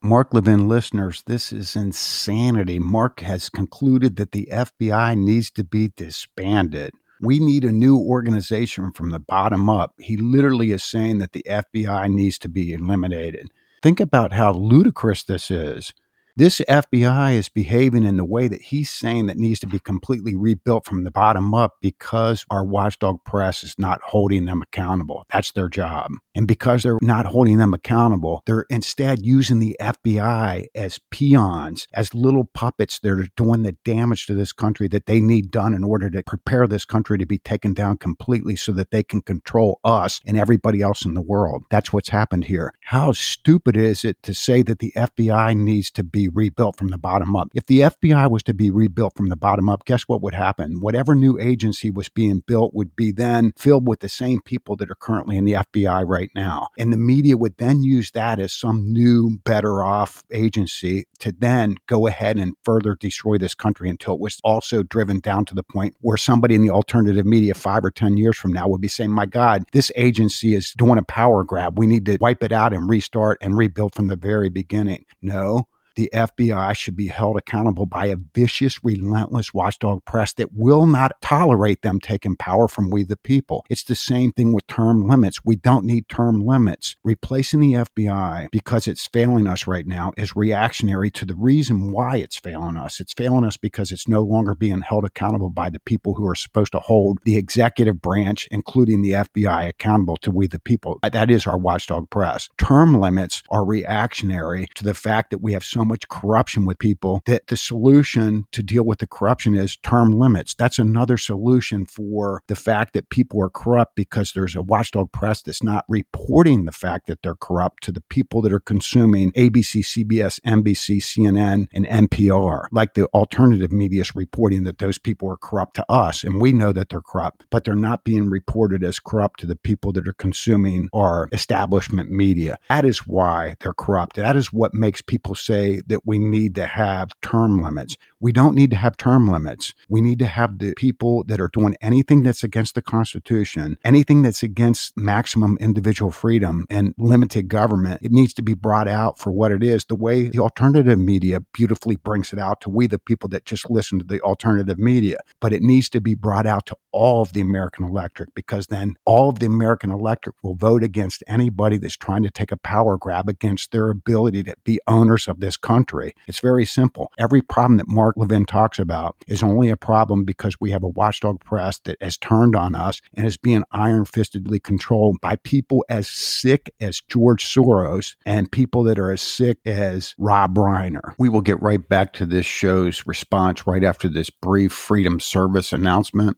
Mark 0.02 0.32
Levin 0.32 0.68
listeners, 0.68 1.22
this 1.26 1.52
is 1.52 1.74
insanity. 1.74 2.78
Mark 2.78 3.20
has 3.20 3.48
concluded 3.48 4.16
that 4.16 4.32
the 4.32 4.48
FBI 4.52 5.16
needs 5.18 5.50
to 5.52 5.64
be 5.64 5.92
disbanded. 5.96 6.92
We 7.20 7.38
need 7.40 7.64
a 7.64 7.72
new 7.72 7.98
organization 7.98 8.92
from 8.92 9.10
the 9.10 9.18
bottom 9.18 9.70
up. 9.70 9.94
He 9.98 10.16
literally 10.16 10.72
is 10.72 10.84
saying 10.84 11.18
that 11.18 11.32
the 11.32 11.44
FBI 11.48 12.12
needs 12.12 12.38
to 12.40 12.48
be 12.48 12.72
eliminated. 12.72 13.50
Think 13.82 14.00
about 14.00 14.32
how 14.32 14.52
ludicrous 14.52 15.24
this 15.24 15.50
is. 15.50 15.92
This 16.38 16.60
FBI 16.68 17.32
is 17.32 17.48
behaving 17.48 18.04
in 18.04 18.18
the 18.18 18.24
way 18.24 18.46
that 18.46 18.60
he's 18.60 18.90
saying 18.90 19.24
that 19.24 19.38
needs 19.38 19.58
to 19.60 19.66
be 19.66 19.78
completely 19.78 20.36
rebuilt 20.36 20.84
from 20.84 21.04
the 21.04 21.10
bottom 21.10 21.54
up 21.54 21.76
because 21.80 22.44
our 22.50 22.62
watchdog 22.62 23.24
press 23.24 23.64
is 23.64 23.74
not 23.78 24.02
holding 24.02 24.44
them 24.44 24.60
accountable. 24.60 25.24
That's 25.32 25.52
their 25.52 25.70
job. 25.70 26.12
And 26.34 26.46
because 26.46 26.82
they're 26.82 26.98
not 27.00 27.24
holding 27.24 27.56
them 27.56 27.72
accountable, 27.72 28.42
they're 28.44 28.66
instead 28.68 29.24
using 29.24 29.60
the 29.60 29.78
FBI 29.80 30.66
as 30.74 31.00
peons, 31.10 31.88
as 31.94 32.12
little 32.12 32.44
puppets 32.52 32.98
that 32.98 33.12
are 33.12 33.28
doing 33.38 33.62
the 33.62 33.72
damage 33.86 34.26
to 34.26 34.34
this 34.34 34.52
country 34.52 34.88
that 34.88 35.06
they 35.06 35.20
need 35.20 35.50
done 35.50 35.72
in 35.72 35.84
order 35.84 36.10
to 36.10 36.22
prepare 36.22 36.66
this 36.66 36.84
country 36.84 37.16
to 37.16 37.24
be 37.24 37.38
taken 37.38 37.72
down 37.72 37.96
completely 37.96 38.56
so 38.56 38.72
that 38.72 38.90
they 38.90 39.02
can 39.02 39.22
control 39.22 39.80
us 39.84 40.20
and 40.26 40.36
everybody 40.36 40.82
else 40.82 41.06
in 41.06 41.14
the 41.14 41.22
world. 41.22 41.64
That's 41.70 41.94
what's 41.94 42.10
happened 42.10 42.44
here. 42.44 42.74
How 42.82 43.12
stupid 43.12 43.74
is 43.74 44.04
it 44.04 44.22
to 44.24 44.34
say 44.34 44.60
that 44.60 44.80
the 44.80 44.92
FBI 44.94 45.56
needs 45.56 45.90
to 45.92 46.04
be 46.04 46.25
rebuilt 46.28 46.76
from 46.76 46.88
the 46.88 46.98
bottom 46.98 47.36
up. 47.36 47.48
If 47.54 47.66
the 47.66 47.80
FBI 47.80 48.30
was 48.30 48.42
to 48.44 48.54
be 48.54 48.70
rebuilt 48.70 49.14
from 49.16 49.28
the 49.28 49.36
bottom 49.36 49.68
up, 49.68 49.84
guess 49.84 50.02
what 50.02 50.22
would 50.22 50.34
happen? 50.34 50.80
Whatever 50.80 51.14
new 51.14 51.38
agency 51.38 51.90
was 51.90 52.08
being 52.08 52.42
built 52.46 52.74
would 52.74 52.94
be 52.96 53.12
then 53.12 53.52
filled 53.56 53.86
with 53.86 54.00
the 54.00 54.08
same 54.08 54.40
people 54.42 54.76
that 54.76 54.90
are 54.90 54.96
currently 54.96 55.36
in 55.36 55.44
the 55.44 55.52
FBI 55.52 56.06
right 56.06 56.30
now. 56.34 56.68
And 56.78 56.92
the 56.92 56.96
media 56.96 57.36
would 57.36 57.56
then 57.58 57.82
use 57.82 58.10
that 58.12 58.38
as 58.38 58.52
some 58.52 58.92
new, 58.92 59.38
better 59.44 59.82
off 59.82 60.22
agency 60.30 61.06
to 61.20 61.32
then 61.32 61.76
go 61.86 62.06
ahead 62.06 62.36
and 62.36 62.54
further 62.64 62.94
destroy 62.94 63.38
this 63.38 63.54
country 63.54 63.88
until 63.88 64.14
it 64.14 64.20
was 64.20 64.40
also 64.44 64.82
driven 64.82 65.20
down 65.20 65.44
to 65.46 65.54
the 65.54 65.62
point 65.62 65.94
where 66.00 66.16
somebody 66.16 66.54
in 66.54 66.62
the 66.62 66.70
alternative 66.70 67.26
media 67.26 67.54
five 67.54 67.84
or 67.84 67.90
10 67.90 68.16
years 68.16 68.36
from 68.36 68.52
now 68.52 68.68
would 68.68 68.80
be 68.80 68.88
saying, 68.88 69.10
my 69.10 69.26
God, 69.26 69.64
this 69.72 69.90
agency 69.96 70.54
is 70.54 70.72
doing 70.72 70.98
a 70.98 71.02
power 71.02 71.44
grab. 71.44 71.78
We 71.78 71.86
need 71.86 72.06
to 72.06 72.18
wipe 72.20 72.42
it 72.42 72.52
out 72.52 72.72
and 72.72 72.88
restart 72.88 73.38
and 73.40 73.56
rebuild 73.56 73.94
from 73.94 74.08
the 74.08 74.16
very 74.16 74.48
beginning. 74.48 75.04
No, 75.22 75.68
the 75.96 76.10
FBI 76.12 76.76
should 76.76 76.96
be 76.96 77.08
held 77.08 77.36
accountable 77.36 77.86
by 77.86 78.06
a 78.06 78.16
vicious, 78.34 78.82
relentless 78.84 79.52
watchdog 79.52 80.04
press 80.04 80.32
that 80.34 80.52
will 80.52 80.86
not 80.86 81.20
tolerate 81.22 81.82
them 81.82 81.98
taking 81.98 82.36
power 82.36 82.68
from 82.68 82.90
we 82.90 83.02
the 83.02 83.16
people. 83.16 83.64
It's 83.70 83.84
the 83.84 83.94
same 83.94 84.32
thing 84.32 84.52
with 84.52 84.66
term 84.66 85.08
limits. 85.08 85.44
We 85.44 85.56
don't 85.56 85.84
need 85.84 86.08
term 86.08 86.44
limits. 86.46 86.96
Replacing 87.02 87.60
the 87.60 87.72
FBI 87.72 88.48
because 88.50 88.86
it's 88.86 89.06
failing 89.06 89.46
us 89.46 89.66
right 89.66 89.86
now 89.86 90.12
is 90.16 90.36
reactionary 90.36 91.10
to 91.12 91.24
the 91.24 91.34
reason 91.34 91.92
why 91.92 92.18
it's 92.18 92.36
failing 92.36 92.76
us. 92.76 93.00
It's 93.00 93.14
failing 93.14 93.44
us 93.44 93.56
because 93.56 93.90
it's 93.90 94.06
no 94.06 94.22
longer 94.22 94.54
being 94.54 94.82
held 94.82 95.04
accountable 95.04 95.50
by 95.50 95.70
the 95.70 95.80
people 95.80 96.14
who 96.14 96.28
are 96.28 96.34
supposed 96.34 96.72
to 96.72 96.80
hold 96.80 97.18
the 97.24 97.36
executive 97.36 98.00
branch, 98.00 98.46
including 98.50 99.02
the 99.02 99.12
FBI, 99.12 99.68
accountable 99.68 100.16
to 100.18 100.30
we 100.30 100.46
the 100.46 100.60
people. 100.60 100.98
That 101.02 101.30
is 101.30 101.46
our 101.46 101.58
watchdog 101.58 102.10
press. 102.10 102.48
Term 102.58 103.00
limits 103.00 103.42
are 103.48 103.64
reactionary 103.64 104.68
to 104.74 104.84
the 104.84 104.94
fact 104.94 105.30
that 105.30 105.38
we 105.38 105.52
have 105.52 105.64
so 105.64 105.85
much 105.86 106.08
corruption 106.08 106.66
with 106.66 106.78
people 106.78 107.22
that 107.26 107.46
the 107.46 107.56
solution 107.56 108.46
to 108.52 108.62
deal 108.62 108.84
with 108.84 108.98
the 108.98 109.06
corruption 109.06 109.54
is 109.54 109.76
term 109.78 110.12
limits. 110.12 110.54
That's 110.54 110.78
another 110.78 111.16
solution 111.16 111.86
for 111.86 112.42
the 112.48 112.56
fact 112.56 112.92
that 112.94 113.10
people 113.10 113.42
are 113.42 113.50
corrupt 113.50 113.94
because 113.96 114.32
there's 114.32 114.56
a 114.56 114.62
watchdog 114.62 115.12
press 115.12 115.42
that's 115.42 115.62
not 115.62 115.84
reporting 115.88 116.64
the 116.64 116.72
fact 116.72 117.06
that 117.06 117.22
they're 117.22 117.34
corrupt 117.34 117.82
to 117.84 117.92
the 117.92 118.02
people 118.02 118.42
that 118.42 118.52
are 118.52 118.60
consuming 118.60 119.32
ABC, 119.32 119.80
CBS, 119.80 120.40
NBC, 120.40 120.98
CNN, 120.98 121.68
and 121.72 121.86
NPR. 121.86 122.66
Like 122.72 122.94
the 122.94 123.06
alternative 123.06 123.72
media 123.72 124.02
is 124.02 124.14
reporting 124.14 124.64
that 124.64 124.78
those 124.78 124.98
people 124.98 125.30
are 125.30 125.36
corrupt 125.36 125.76
to 125.76 125.90
us, 125.90 126.24
and 126.24 126.40
we 126.40 126.52
know 126.52 126.72
that 126.72 126.88
they're 126.88 127.00
corrupt, 127.00 127.44
but 127.50 127.64
they're 127.64 127.74
not 127.74 128.04
being 128.04 128.28
reported 128.28 128.82
as 128.82 128.98
corrupt 128.98 129.40
to 129.40 129.46
the 129.46 129.56
people 129.56 129.92
that 129.92 130.08
are 130.08 130.14
consuming 130.14 130.88
our 130.92 131.28
establishment 131.32 132.10
media. 132.10 132.58
That 132.68 132.84
is 132.84 133.06
why 133.06 133.56
they're 133.60 133.74
corrupt. 133.74 134.16
That 134.16 134.36
is 134.36 134.52
what 134.52 134.74
makes 134.74 135.00
people 135.02 135.34
say 135.34 135.75
that 135.86 136.06
we 136.06 136.18
need 136.18 136.54
to 136.56 136.66
have 136.66 137.10
term 137.22 137.62
limits. 137.62 137.96
We 138.20 138.32
don't 138.32 138.54
need 138.54 138.70
to 138.70 138.76
have 138.76 138.96
term 138.96 139.30
limits. 139.30 139.74
We 139.88 140.00
need 140.00 140.18
to 140.20 140.26
have 140.26 140.58
the 140.58 140.74
people 140.74 141.24
that 141.24 141.40
are 141.40 141.50
doing 141.52 141.76
anything 141.80 142.22
that's 142.22 142.42
against 142.42 142.74
the 142.74 142.82
Constitution, 142.82 143.76
anything 143.84 144.22
that's 144.22 144.42
against 144.42 144.96
maximum 144.96 145.58
individual 145.60 146.10
freedom 146.10 146.66
and 146.70 146.94
limited 146.96 147.48
government. 147.48 148.00
It 148.02 148.12
needs 148.12 148.32
to 148.34 148.42
be 148.42 148.54
brought 148.54 148.88
out 148.88 149.18
for 149.18 149.30
what 149.30 149.52
it 149.52 149.62
is, 149.62 149.84
the 149.84 149.94
way 149.94 150.28
the 150.28 150.38
alternative 150.38 150.98
media 150.98 151.40
beautifully 151.52 151.96
brings 151.96 152.32
it 152.32 152.38
out 152.38 152.60
to 152.62 152.70
we, 152.70 152.86
the 152.86 152.98
people 152.98 153.28
that 153.30 153.44
just 153.44 153.70
listen 153.70 153.98
to 153.98 154.04
the 154.04 154.20
alternative 154.22 154.78
media. 154.78 155.18
But 155.40 155.52
it 155.52 155.62
needs 155.62 155.88
to 155.90 156.00
be 156.00 156.14
brought 156.14 156.46
out 156.46 156.66
to 156.66 156.76
all 156.92 157.20
of 157.20 157.34
the 157.34 157.42
American 157.42 157.84
electorate 157.84 158.34
because 158.34 158.68
then 158.68 158.96
all 159.04 159.28
of 159.28 159.38
the 159.38 159.46
American 159.46 159.90
electorate 159.90 160.36
will 160.42 160.54
vote 160.54 160.82
against 160.82 161.22
anybody 161.26 161.76
that's 161.76 161.96
trying 161.96 162.22
to 162.22 162.30
take 162.30 162.52
a 162.52 162.56
power 162.56 162.96
grab 162.96 163.28
against 163.28 163.72
their 163.72 163.90
ability 163.90 164.42
to 164.44 164.54
be 164.64 164.80
owners 164.86 165.28
of 165.28 165.40
this 165.40 165.58
country. 165.58 166.14
It's 166.26 166.40
very 166.40 166.64
simple. 166.64 167.12
Every 167.18 167.42
problem 167.42 167.76
that 167.76 167.88
Mark 168.06 168.16
Levin 168.18 168.46
talks 168.46 168.78
about 168.78 169.16
is 169.26 169.42
only 169.42 169.68
a 169.68 169.76
problem 169.76 170.22
because 170.22 170.54
we 170.60 170.70
have 170.70 170.84
a 170.84 170.88
watchdog 170.90 171.40
press 171.40 171.80
that 171.80 172.00
has 172.00 172.16
turned 172.16 172.54
on 172.54 172.76
us 172.76 173.00
and 173.14 173.26
is 173.26 173.36
being 173.36 173.64
iron 173.72 174.04
fistedly 174.04 174.62
controlled 174.62 175.20
by 175.20 175.34
people 175.42 175.84
as 175.88 176.06
sick 176.06 176.72
as 176.80 177.02
George 177.08 177.44
Soros 177.44 178.14
and 178.24 178.52
people 178.52 178.84
that 178.84 179.00
are 179.00 179.10
as 179.10 179.20
sick 179.20 179.58
as 179.66 180.14
Rob 180.18 180.54
Reiner. 180.54 181.14
We 181.18 181.28
will 181.28 181.40
get 181.40 181.60
right 181.60 181.80
back 181.88 182.12
to 182.12 182.26
this 182.26 182.46
show's 182.46 183.04
response 183.08 183.66
right 183.66 183.82
after 183.82 184.08
this 184.08 184.30
brief 184.30 184.72
Freedom 184.72 185.18
Service 185.18 185.72
announcement. 185.72 186.36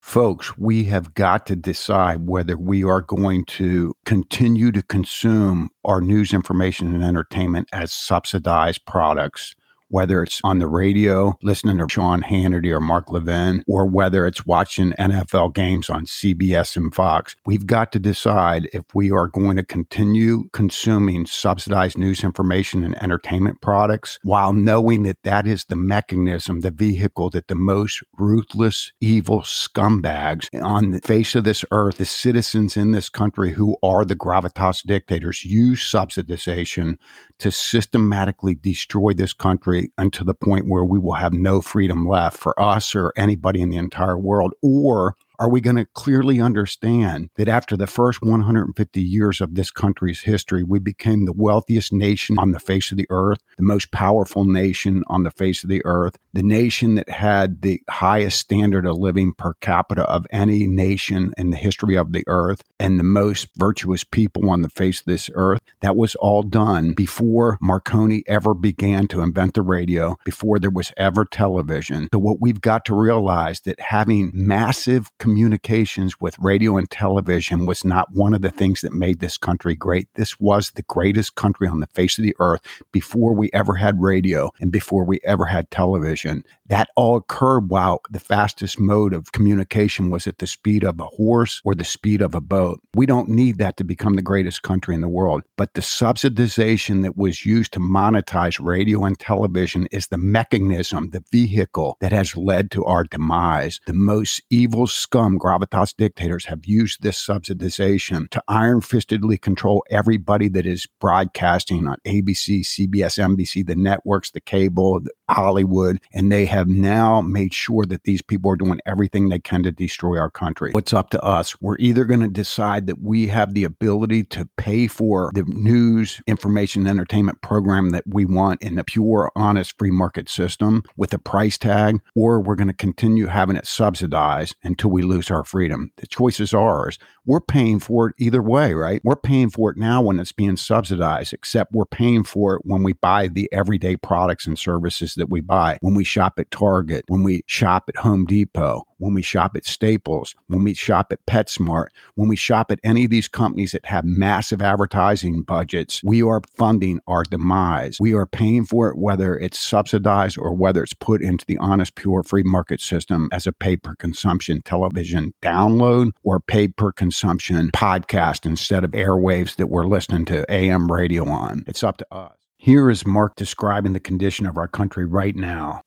Folks, 0.00 0.56
we 0.56 0.84
have 0.84 1.12
got 1.14 1.44
to 1.46 1.56
decide 1.56 2.28
whether 2.28 2.56
we 2.56 2.84
are 2.84 3.00
going 3.00 3.46
to 3.46 3.96
continue 4.04 4.70
to 4.70 4.82
consume 4.84 5.70
our 5.84 6.00
news, 6.00 6.32
information, 6.32 6.94
and 6.94 7.02
entertainment 7.02 7.68
as 7.72 7.92
subsidized 7.92 8.86
products 8.86 9.56
whether 9.94 10.24
it's 10.24 10.40
on 10.42 10.58
the 10.58 10.66
radio, 10.66 11.38
listening 11.40 11.78
to 11.78 11.86
Sean 11.88 12.20
Hannity 12.20 12.72
or 12.72 12.80
Mark 12.80 13.12
Levin, 13.12 13.62
or 13.68 13.86
whether 13.86 14.26
it's 14.26 14.44
watching 14.44 14.90
NFL 14.98 15.54
games 15.54 15.88
on 15.88 16.04
CBS 16.04 16.74
and 16.74 16.92
Fox. 16.92 17.36
We've 17.46 17.64
got 17.64 17.92
to 17.92 18.00
decide 18.00 18.68
if 18.72 18.82
we 18.92 19.12
are 19.12 19.28
going 19.28 19.56
to 19.56 19.62
continue 19.62 20.48
consuming 20.52 21.26
subsidized 21.26 21.96
news 21.96 22.24
information 22.24 22.82
and 22.82 23.00
entertainment 23.00 23.60
products 23.60 24.18
while 24.24 24.52
knowing 24.52 25.04
that 25.04 25.22
that 25.22 25.46
is 25.46 25.64
the 25.66 25.76
mechanism, 25.76 26.62
the 26.62 26.72
vehicle 26.72 27.30
that 27.30 27.46
the 27.46 27.54
most 27.54 28.02
ruthless, 28.18 28.90
evil 29.00 29.42
scumbags 29.42 30.48
on 30.60 30.90
the 30.90 31.00
face 31.02 31.36
of 31.36 31.44
this 31.44 31.64
earth, 31.70 31.98
the 31.98 32.04
citizens 32.04 32.76
in 32.76 32.90
this 32.90 33.08
country 33.08 33.52
who 33.52 33.76
are 33.84 34.04
the 34.04 34.16
gravitas 34.16 34.82
dictators, 34.84 35.44
use 35.44 35.88
subsidization 35.88 36.96
to 37.38 37.50
systematically 37.50 38.54
destroy 38.54 39.12
this 39.12 39.32
country 39.32 39.90
until 39.98 40.24
the 40.24 40.34
point 40.34 40.68
where 40.68 40.84
we 40.84 40.98
will 40.98 41.14
have 41.14 41.32
no 41.32 41.60
freedom 41.60 42.06
left 42.06 42.38
for 42.38 42.58
us 42.60 42.94
or 42.94 43.12
anybody 43.16 43.60
in 43.60 43.70
the 43.70 43.76
entire 43.76 44.18
world, 44.18 44.54
or 44.62 45.16
are 45.38 45.48
we 45.48 45.60
going 45.60 45.76
to 45.76 45.86
clearly 45.94 46.40
understand 46.40 47.30
that 47.36 47.48
after 47.48 47.76
the 47.76 47.86
first 47.86 48.22
150 48.22 49.00
years 49.00 49.40
of 49.40 49.54
this 49.54 49.70
country's 49.70 50.20
history, 50.20 50.62
we 50.62 50.78
became 50.78 51.24
the 51.24 51.32
wealthiest 51.32 51.92
nation 51.92 52.38
on 52.38 52.52
the 52.52 52.60
face 52.60 52.90
of 52.90 52.96
the 52.96 53.06
earth, 53.10 53.40
the 53.56 53.64
most 53.64 53.90
powerful 53.90 54.44
nation 54.44 55.02
on 55.08 55.22
the 55.24 55.30
face 55.30 55.64
of 55.64 55.70
the 55.70 55.82
earth, 55.84 56.16
the 56.32 56.42
nation 56.42 56.94
that 56.94 57.08
had 57.08 57.62
the 57.62 57.80
highest 57.90 58.38
standard 58.38 58.86
of 58.86 58.96
living 58.96 59.32
per 59.32 59.54
capita 59.54 60.02
of 60.02 60.26
any 60.30 60.66
nation 60.66 61.32
in 61.36 61.50
the 61.50 61.56
history 61.56 61.96
of 61.96 62.12
the 62.12 62.24
earth, 62.26 62.62
and 62.78 62.98
the 62.98 63.04
most 63.04 63.48
virtuous 63.56 64.04
people 64.04 64.50
on 64.50 64.62
the 64.62 64.68
face 64.68 65.00
of 65.00 65.06
this 65.06 65.30
earth? 65.34 65.60
That 65.80 65.96
was 65.96 66.14
all 66.16 66.42
done 66.42 66.92
before 66.92 67.58
Marconi 67.60 68.22
ever 68.26 68.54
began 68.54 69.08
to 69.08 69.20
invent 69.20 69.54
the 69.54 69.62
radio, 69.62 70.16
before 70.24 70.58
there 70.58 70.70
was 70.70 70.92
ever 70.96 71.24
television. 71.24 72.08
So, 72.12 72.18
what 72.18 72.40
we've 72.40 72.60
got 72.60 72.84
to 72.86 72.94
realize 72.94 73.60
that 73.60 73.80
having 73.80 74.30
massive 74.34 75.10
communications 75.34 76.20
with 76.20 76.38
radio 76.38 76.76
and 76.76 76.88
television 76.92 77.66
was 77.66 77.84
not 77.84 78.12
one 78.12 78.34
of 78.34 78.40
the 78.40 78.52
things 78.52 78.82
that 78.82 78.92
made 78.92 79.18
this 79.18 79.36
country 79.36 79.74
great. 79.74 80.06
This 80.14 80.38
was 80.38 80.70
the 80.70 80.82
greatest 80.82 81.34
country 81.34 81.66
on 81.66 81.80
the 81.80 81.88
face 81.88 82.16
of 82.18 82.22
the 82.22 82.36
earth 82.38 82.60
before 82.92 83.32
we 83.32 83.50
ever 83.52 83.74
had 83.74 84.00
radio 84.00 84.52
and 84.60 84.70
before 84.70 85.02
we 85.02 85.18
ever 85.24 85.44
had 85.44 85.68
television. 85.72 86.44
That 86.68 86.88
all 86.94 87.16
occurred 87.16 87.68
while 87.68 88.00
the 88.10 88.20
fastest 88.20 88.78
mode 88.78 89.12
of 89.12 89.32
communication 89.32 90.08
was 90.08 90.28
at 90.28 90.38
the 90.38 90.46
speed 90.46 90.84
of 90.84 91.00
a 91.00 91.04
horse 91.04 91.60
or 91.64 91.74
the 91.74 91.84
speed 91.84 92.22
of 92.22 92.36
a 92.36 92.40
boat. 92.40 92.80
We 92.94 93.04
don't 93.04 93.28
need 93.28 93.58
that 93.58 93.76
to 93.78 93.84
become 93.84 94.14
the 94.14 94.22
greatest 94.22 94.62
country 94.62 94.94
in 94.94 95.00
the 95.00 95.08
world. 95.08 95.42
But 95.56 95.74
the 95.74 95.82
subsidization 95.82 97.02
that 97.02 97.16
was 97.16 97.44
used 97.44 97.72
to 97.72 97.80
monetize 97.80 98.64
radio 98.64 99.04
and 99.04 99.18
television 99.18 99.88
is 99.90 100.06
the 100.06 100.16
mechanism, 100.16 101.10
the 101.10 101.24
vehicle 101.32 101.98
that 102.00 102.12
has 102.12 102.36
led 102.36 102.70
to 102.70 102.84
our 102.84 103.02
demise. 103.02 103.80
The 103.86 103.92
most 103.92 104.40
evil 104.48 104.86
scum, 105.14 105.38
gravitas 105.38 105.94
dictators, 105.96 106.46
have 106.46 106.66
used 106.66 107.00
this 107.02 107.24
subsidization 107.24 108.28
to 108.30 108.42
iron 108.48 108.80
fistedly 108.80 109.40
control 109.40 109.84
everybody 109.88 110.48
that 110.48 110.66
is 110.66 110.88
broadcasting 111.00 111.86
on 111.86 111.96
ABC, 112.04 112.62
CBS, 112.62 113.16
NBC, 113.16 113.64
the 113.64 113.76
networks, 113.76 114.32
the 114.32 114.40
cable, 114.40 115.00
Hollywood, 115.28 116.00
and 116.12 116.30
they 116.30 116.44
have 116.46 116.68
now 116.68 117.20
made 117.20 117.54
sure 117.54 117.84
that 117.86 118.04
these 118.04 118.22
people 118.22 118.50
are 118.50 118.56
doing 118.56 118.80
everything 118.86 119.28
they 119.28 119.38
can 119.38 119.62
to 119.62 119.72
destroy 119.72 120.18
our 120.18 120.30
country. 120.30 120.72
What's 120.72 120.92
up 120.92 121.10
to 121.10 121.22
us? 121.22 121.60
We're 121.60 121.78
either 121.78 122.04
going 122.04 122.20
to 122.20 122.28
decide 122.28 122.86
that 122.86 123.00
we 123.00 123.26
have 123.28 123.54
the 123.54 123.64
ability 123.64 124.24
to 124.24 124.48
pay 124.56 124.86
for 124.86 125.30
the 125.34 125.44
news, 125.44 126.20
information, 126.26 126.86
entertainment 126.86 127.40
program 127.40 127.90
that 127.90 128.04
we 128.06 128.24
want 128.24 128.62
in 128.62 128.78
a 128.78 128.84
pure, 128.84 129.30
honest 129.36 129.78
free 129.78 129.90
market 129.90 130.28
system 130.28 130.82
with 130.96 131.12
a 131.14 131.18
price 131.18 131.58
tag, 131.58 132.00
or 132.14 132.40
we're 132.40 132.54
going 132.54 132.68
to 132.68 132.74
continue 132.74 133.26
having 133.26 133.56
it 133.56 133.66
subsidized 133.66 134.56
until 134.62 134.90
we 134.90 135.02
lose 135.02 135.30
our 135.30 135.44
freedom. 135.44 135.90
The 135.96 136.06
choice 136.06 136.40
is 136.40 136.52
ours. 136.52 136.98
We're 137.26 137.40
paying 137.40 137.80
for 137.80 138.08
it 138.08 138.14
either 138.18 138.42
way, 138.42 138.74
right? 138.74 139.00
We're 139.02 139.16
paying 139.16 139.48
for 139.48 139.70
it 139.70 139.78
now 139.78 140.02
when 140.02 140.20
it's 140.20 140.32
being 140.32 140.58
subsidized, 140.58 141.32
except 141.32 141.72
we're 141.72 141.86
paying 141.86 142.22
for 142.24 142.56
it 142.56 142.62
when 142.64 142.82
we 142.82 142.92
buy 142.92 143.28
the 143.28 143.50
everyday 143.50 143.96
products 143.96 144.46
and 144.46 144.58
services 144.58 145.13
that 145.14 145.30
we 145.30 145.40
buy, 145.40 145.78
when 145.80 145.94
we 145.94 146.04
shop 146.04 146.38
at 146.38 146.50
Target, 146.50 147.04
when 147.08 147.22
we 147.22 147.42
shop 147.46 147.84
at 147.88 147.96
Home 147.96 148.24
Depot, 148.24 148.84
when 148.98 149.14
we 149.14 149.22
shop 149.22 149.56
at 149.56 149.66
Staples, 149.66 150.34
when 150.46 150.64
we 150.64 150.74
shop 150.74 151.12
at 151.12 151.24
PetSmart, 151.26 151.88
when 152.14 152.28
we 152.28 152.36
shop 152.36 152.70
at 152.70 152.80
any 152.84 153.04
of 153.04 153.10
these 153.10 153.28
companies 153.28 153.72
that 153.72 153.84
have 153.84 154.04
massive 154.04 154.62
advertising 154.62 155.42
budgets, 155.42 156.02
we 156.02 156.22
are 156.22 156.40
funding 156.56 157.00
our 157.06 157.22
demise. 157.24 157.98
We 158.00 158.14
are 158.14 158.26
paying 158.26 158.64
for 158.64 158.88
it, 158.88 158.96
whether 158.96 159.36
it's 159.36 159.58
subsidized 159.58 160.38
or 160.38 160.52
whether 160.54 160.82
it's 160.82 160.94
put 160.94 161.22
into 161.22 161.44
the 161.46 161.58
honest, 161.58 161.94
pure 161.96 162.22
free 162.22 162.42
market 162.42 162.80
system 162.80 163.28
as 163.32 163.46
a 163.46 163.52
pay 163.52 163.76
per 163.76 163.94
consumption 163.96 164.62
television 164.62 165.34
download 165.42 166.12
or 166.22 166.40
pay 166.40 166.68
per 166.68 166.92
consumption 166.92 167.70
podcast 167.72 168.46
instead 168.46 168.84
of 168.84 168.92
airwaves 168.92 169.56
that 169.56 169.66
we're 169.66 169.86
listening 169.86 170.24
to 170.26 170.50
AM 170.50 170.90
radio 170.90 171.28
on. 171.28 171.64
It's 171.66 171.82
up 171.82 171.98
to 171.98 172.06
us. 172.10 172.43
Here 172.64 172.88
is 172.88 173.06
Mark 173.06 173.36
describing 173.36 173.92
the 173.92 174.00
condition 174.00 174.46
of 174.46 174.56
our 174.56 174.68
country 174.68 175.04
right 175.04 175.36
now. 175.36 175.82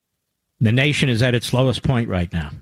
The 0.60 0.70
nation 0.70 1.08
is 1.08 1.24
at 1.24 1.34
its 1.34 1.52
lowest 1.52 1.82
point 1.82 2.08
right 2.08 2.32
now. 2.32 2.52